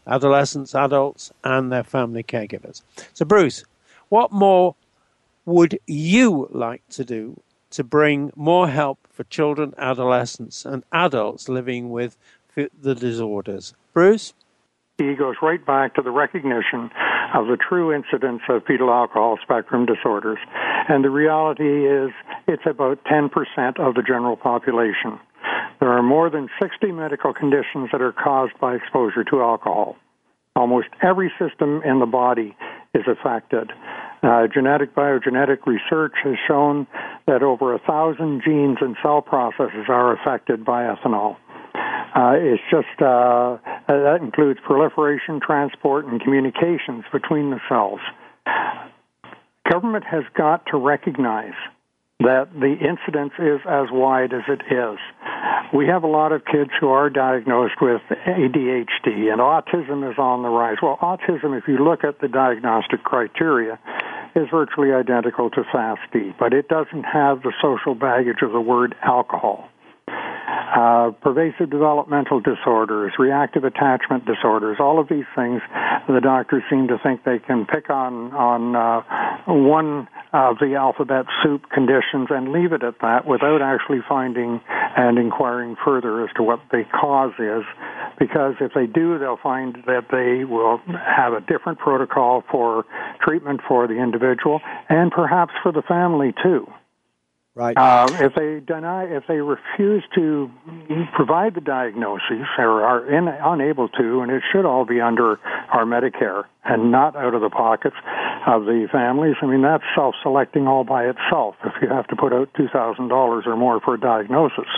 [0.07, 2.81] adolescents, adults, and their family caregivers.
[3.13, 3.63] So, Bruce,
[4.09, 4.73] what more
[5.45, 7.39] would you like to do
[7.71, 12.17] to bring more help for children, adolescents, and adults living with
[12.55, 13.73] the disorders?
[13.93, 14.33] Bruce?
[14.97, 16.89] He goes right back to the recognition
[17.33, 20.39] of the true incidence of fetal alcohol spectrum disorders.
[20.89, 22.09] And the reality is
[22.47, 23.29] it's about 10%
[23.79, 25.19] of the general population.
[25.79, 29.95] There are more than 60 medical conditions that are caused by exposure to alcohol.
[30.55, 32.57] Almost every system in the body
[32.93, 33.71] is affected.
[34.21, 36.85] Uh, genetic biogenetic research has shown
[37.25, 41.37] that over a thousand genes and cell processes are affected by ethanol.
[41.73, 43.57] Uh, it's just uh,
[43.87, 47.99] that includes proliferation, transport, and communications between the cells.
[49.71, 51.53] Government has got to recognize
[52.19, 54.99] that the incidence is as wide as it is.
[55.73, 60.43] We have a lot of kids who are diagnosed with ADHD, and autism is on
[60.43, 60.77] the rise.
[60.81, 63.79] Well, autism, if you look at the diagnostic criteria,
[64.35, 68.95] is virtually identical to FASD, but it doesn't have the social baggage of the word
[69.01, 69.69] alcohol.
[70.69, 75.61] Uh, pervasive developmental disorders, reactive attachment disorders, all of these things,
[76.07, 79.01] the doctors seem to think they can pick on on uh,
[79.47, 84.61] one of the alphabet soup conditions and leave it at that without actually finding
[84.95, 87.65] and inquiring further as to what the cause is.
[88.19, 92.85] Because if they do, they'll find that they will have a different protocol for
[93.25, 96.67] treatment for the individual and perhaps for the family too.
[97.59, 97.75] Right.
[97.75, 100.49] Uh, if they deny, if they refuse to
[101.13, 105.83] provide the diagnosis or are in, unable to, and it should all be under our
[105.83, 107.97] Medicare and not out of the pockets
[108.47, 109.35] of the families.
[109.41, 111.55] I mean, that's self-selecting all by itself.
[111.65, 114.69] If you have to put out two thousand dollars or more for a diagnosis,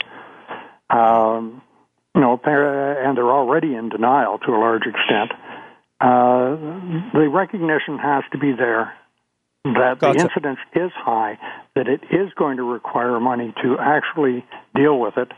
[0.90, 1.62] um,
[2.16, 5.34] you know, and they're already in denial to a large extent.
[6.02, 6.58] Uh,
[7.14, 8.92] the recognition has to be there
[9.64, 10.18] that Gotcha.
[10.18, 11.38] the incidence is high,
[11.76, 14.44] that it is going to require money to actually
[14.76, 15.30] deal with it.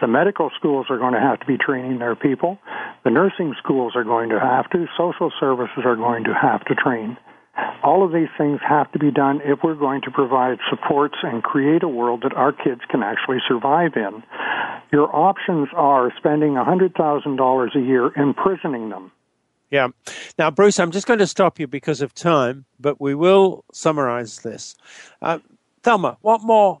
[0.00, 2.58] The medical schools are going to have to be training their people.
[3.04, 4.86] The nursing schools are going to have to.
[4.98, 7.16] Social services are going to have to train.
[7.82, 11.42] All of these things have to be done if we're going to provide supports and
[11.42, 14.22] create a world that our kids can actually survive in.
[14.92, 19.12] Your options are spending $100,000 a year imprisoning them.
[19.70, 19.88] Yeah.
[20.38, 24.40] Now, Bruce, I'm just going to stop you because of time, but we will summarize
[24.40, 24.76] this.
[25.22, 25.38] Uh,
[25.82, 26.80] Thelma, what more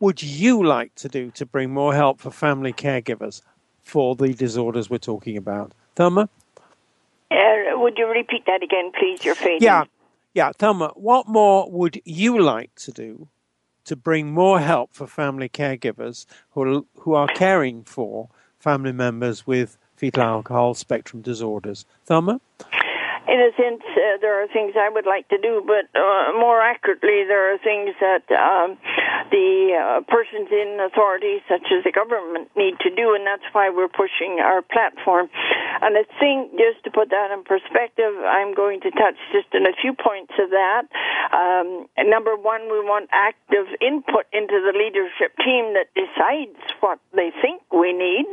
[0.00, 3.40] would you like to do to bring more help for family caregivers
[3.82, 5.72] for the disorders we're talking about?
[5.94, 6.28] Thelma?
[7.30, 7.36] Uh,
[7.72, 9.24] would you repeat that again, please?
[9.24, 9.62] You're fading.
[9.62, 9.84] Yeah.
[10.34, 10.52] Yeah.
[10.58, 13.28] Thelma, what more would you like to do
[13.86, 18.28] to bring more help for family caregivers who who are caring for
[18.58, 21.84] family members with fetal alcohol spectrum disorders.
[22.04, 22.40] Thelma?
[23.26, 26.62] In a sense, uh, there are things I would like to do, but uh, more
[26.62, 28.78] accurately, there are things that um,
[29.34, 33.70] the uh, persons in authority, such as the government, need to do, and that's why
[33.70, 35.26] we're pushing our platform.
[35.82, 39.66] And I think, just to put that in perspective, I'm going to touch just on
[39.66, 40.86] a few points of that.
[41.34, 47.34] Um, number one, we want active input into the leadership team that decides what they
[47.42, 48.30] think we need,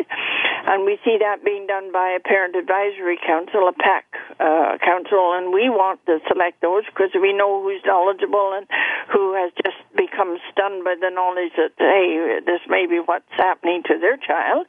[0.69, 4.05] and we see that being done by a parent advisory council, a PAC
[4.39, 8.67] uh, council, and we want to select those because we know who's knowledgeable and
[9.11, 13.83] who has just become stunned by the knowledge that hey, this may be what's happening
[13.87, 14.67] to their child.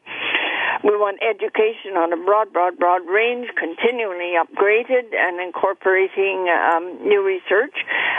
[0.83, 7.23] We want education on a broad, broad, broad range, continually upgraded and incorporating um, new
[7.23, 7.77] research.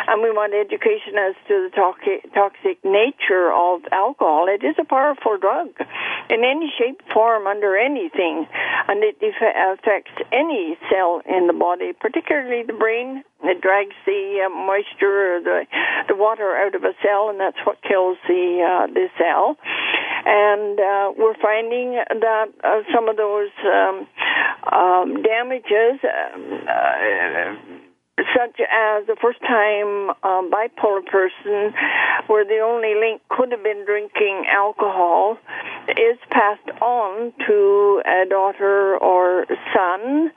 [0.08, 1.74] And we want education as to the
[2.34, 4.48] toxic nature of alcohol.
[4.48, 5.74] It is a powerful drug
[6.30, 8.48] in any shape, form, under anything,
[8.88, 13.24] and it affects any cell in the body, particularly the brain.
[13.44, 15.66] It drags the uh, moisture or the
[16.08, 19.58] the water out of a cell, and that's what kills the uh, the cell.
[20.26, 24.08] And uh, we're finding that uh, some of those um,
[24.72, 26.00] um, damages.
[26.02, 27.85] Um, uh,
[28.18, 31.74] such as the first time um, bipolar person
[32.28, 35.38] where the only link could have been drinking alcohol
[35.90, 40.32] is passed on to a daughter or son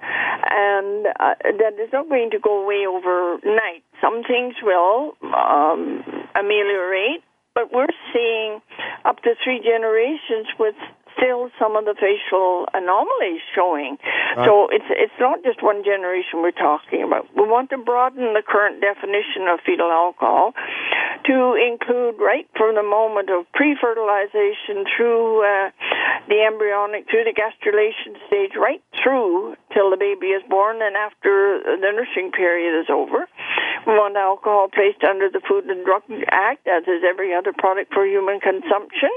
[0.50, 3.84] and uh, that is not going to go away overnight.
[4.00, 6.02] Some things will um,
[6.34, 7.22] ameliorate
[7.58, 8.60] but we're seeing
[9.04, 10.76] up to three generations with
[11.18, 13.98] still some of the facial anomalies showing.
[14.36, 14.46] Right.
[14.46, 17.26] So it's it's not just one generation we're talking about.
[17.34, 20.54] We want to broaden the current definition of fetal alcohol
[21.26, 25.70] to include right from the moment of pre-fertilization through uh,
[26.30, 31.60] the embryonic, through the gastrulation stage, right through till the baby is born and after
[31.64, 33.26] the nursing period is over.
[33.86, 37.92] We want alcohol placed under the Food and Drug Act, as is every other product
[37.94, 39.10] for human consumption.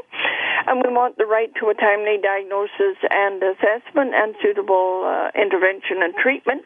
[0.68, 6.04] And we want the right to a timely diagnosis and assessment and suitable uh, intervention
[6.04, 6.66] and treatment.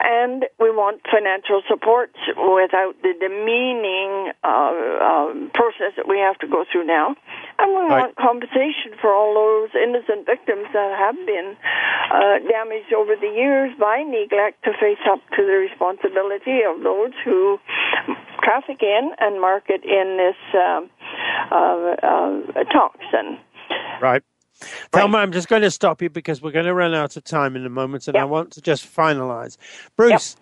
[0.00, 6.48] And we want financial support without the demeaning uh, uh, process that we have to
[6.48, 7.14] go through now.
[7.58, 8.10] And we right.
[8.10, 11.56] want compensation for all those innocent victims that have been
[12.10, 17.14] uh, damaged over the years by neglect to face up to the responsibility of those
[17.24, 17.58] who
[18.42, 20.90] traffic in and market in this um,
[21.50, 23.38] uh, uh, toxin.
[24.00, 24.22] Right.
[24.92, 27.56] Thelma, I'm just going to stop you because we're going to run out of time
[27.56, 28.22] in a moment, and yep.
[28.22, 29.56] I want to just finalize.
[29.96, 30.36] Bruce,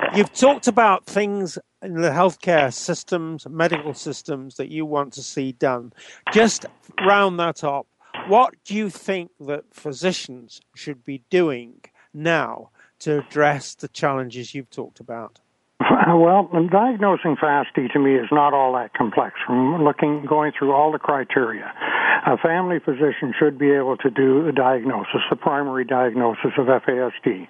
[0.00, 0.16] yep.
[0.16, 5.52] you've talked about things in the healthcare systems, medical systems that you want to see
[5.52, 5.92] done.
[6.32, 6.66] Just
[7.06, 7.86] round that up,
[8.26, 11.80] what do you think that physicians should be doing
[12.12, 12.70] now
[13.00, 15.40] to address the challenges you've talked about?
[16.08, 19.34] Well, diagnosing FASD to me is not all that complex.
[19.46, 21.70] From looking, going through all the criteria,
[22.26, 27.48] a family physician should be able to do the diagnosis, the primary diagnosis of FASD.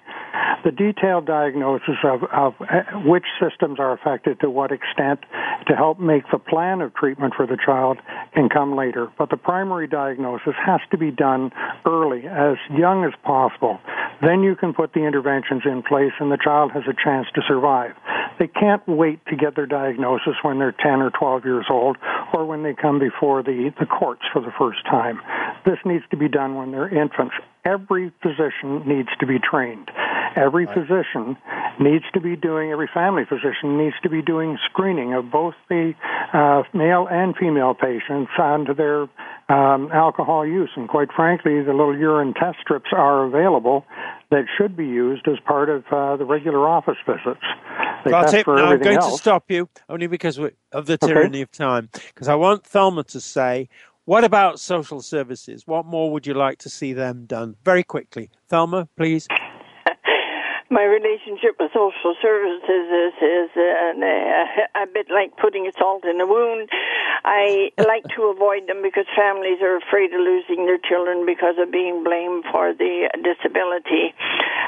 [0.63, 5.21] The detailed diagnosis of, of uh, which systems are affected to what extent
[5.67, 7.97] to help make the plan of treatment for the child
[8.33, 9.07] can come later.
[9.17, 11.51] But the primary diagnosis has to be done
[11.85, 13.79] early, as young as possible.
[14.21, 17.41] Then you can put the interventions in place and the child has a chance to
[17.47, 17.95] survive.
[18.37, 21.97] They can't wait to get their diagnosis when they're 10 or 12 years old
[22.33, 25.19] or when they come before the, the courts for the first time.
[25.65, 27.33] This needs to be done when they're infants.
[27.65, 29.89] Every physician needs to be trained.
[30.35, 30.75] Every right.
[30.75, 31.37] physician
[31.79, 35.93] needs to be doing, every family physician needs to be doing screening of both the
[36.33, 39.07] uh, male and female patients onto their
[39.49, 40.69] um, alcohol use.
[40.75, 43.85] And quite frankly, the little urine test strips are available
[44.29, 47.43] that should be used as part of uh, the regular office visits.
[48.05, 48.47] They That's it.
[48.47, 49.13] Now I'm going else.
[49.13, 50.39] to stop you only because
[50.71, 51.41] of the tyranny okay.
[51.41, 51.89] of time.
[51.91, 53.67] Because I want Thelma to say,
[54.09, 55.67] what about social services?
[55.67, 57.57] What more would you like to see them done?
[57.63, 58.31] Very quickly.
[58.49, 59.27] Thelma, please
[60.69, 66.27] my relationship with social services is is uh, a bit like putting salt in a
[66.29, 66.69] wound.
[67.25, 71.71] I like to avoid them because families are afraid of losing their children because of
[71.73, 74.13] being blamed for the disability,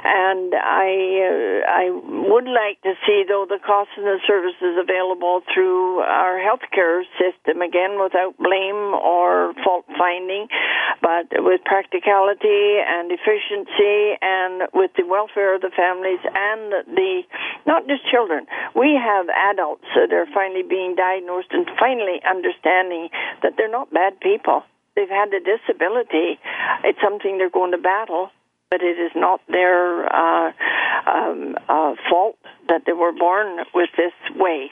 [0.04, 0.90] and I
[1.22, 1.86] uh, I
[2.34, 7.62] would like to see though the costs and the services available through our healthcare system
[7.62, 10.50] again without blame or fault finding,
[10.98, 17.22] but with practicality and efficiency and with the welfare of the family families and the
[17.68, 18.48] not just children.
[18.76, 23.10] We have adults that are finally being diagnosed and finally understanding
[23.44, 24.64] that they're not bad people.
[24.96, 26.40] They've had a disability.
[26.84, 28.30] It's something they're going to battle
[28.72, 30.52] but it is not their uh,
[31.06, 32.38] um, uh, fault
[32.70, 34.72] that they were born with this way.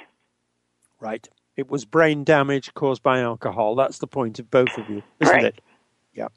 [1.01, 1.27] Right.
[1.57, 3.75] It was brain damage caused by alcohol.
[3.75, 5.43] That's the point of both of you, isn't Right.
[5.43, 5.61] it?
[6.19, 6.27] Yeah.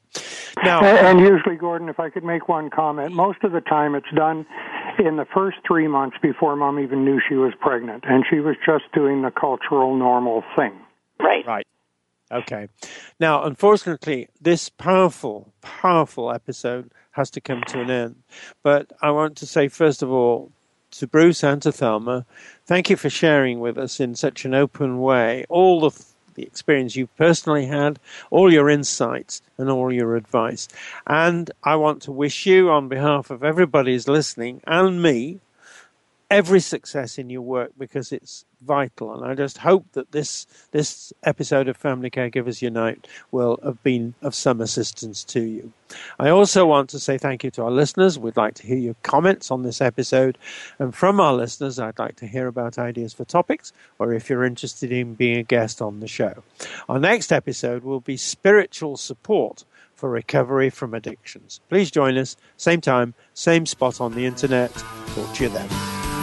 [0.63, 4.11] Now, and usually, Gordon, if I could make one comment, most of the time it's
[4.15, 4.45] done
[4.97, 8.55] in the first three months before mom even knew she was pregnant, and she was
[8.65, 10.73] just doing the cultural normal thing.
[11.19, 11.45] Right.
[11.45, 11.67] Right.
[12.31, 12.69] Okay.
[13.19, 18.15] Now, unfortunately, this powerful, powerful episode has to come to an end.
[18.63, 20.51] But I want to say, first of all,
[20.91, 22.25] to Bruce and to Thelma,
[22.65, 26.05] thank you for sharing with us in such an open way all the,
[26.35, 27.99] the experience you've personally had,
[28.31, 30.67] all your insights, and all your advice.
[31.07, 35.39] And I want to wish you, on behalf of everybody who's listening and me,
[36.29, 39.13] every success in your work because it's vital.
[39.13, 44.15] And I just hope that this this episode of Family Caregivers Unite will have been
[44.21, 45.73] of some assistance to you.
[46.19, 48.17] I also want to say thank you to our listeners.
[48.17, 50.37] We'd like to hear your comments on this episode.
[50.79, 54.45] And from our listeners, I'd like to hear about ideas for topics or if you're
[54.45, 56.43] interested in being a guest on the show.
[56.89, 61.61] Our next episode will be spiritual support for recovery from addictions.
[61.69, 64.73] Please join us, same time, same spot on the internet.
[64.73, 66.02] Talk to you then.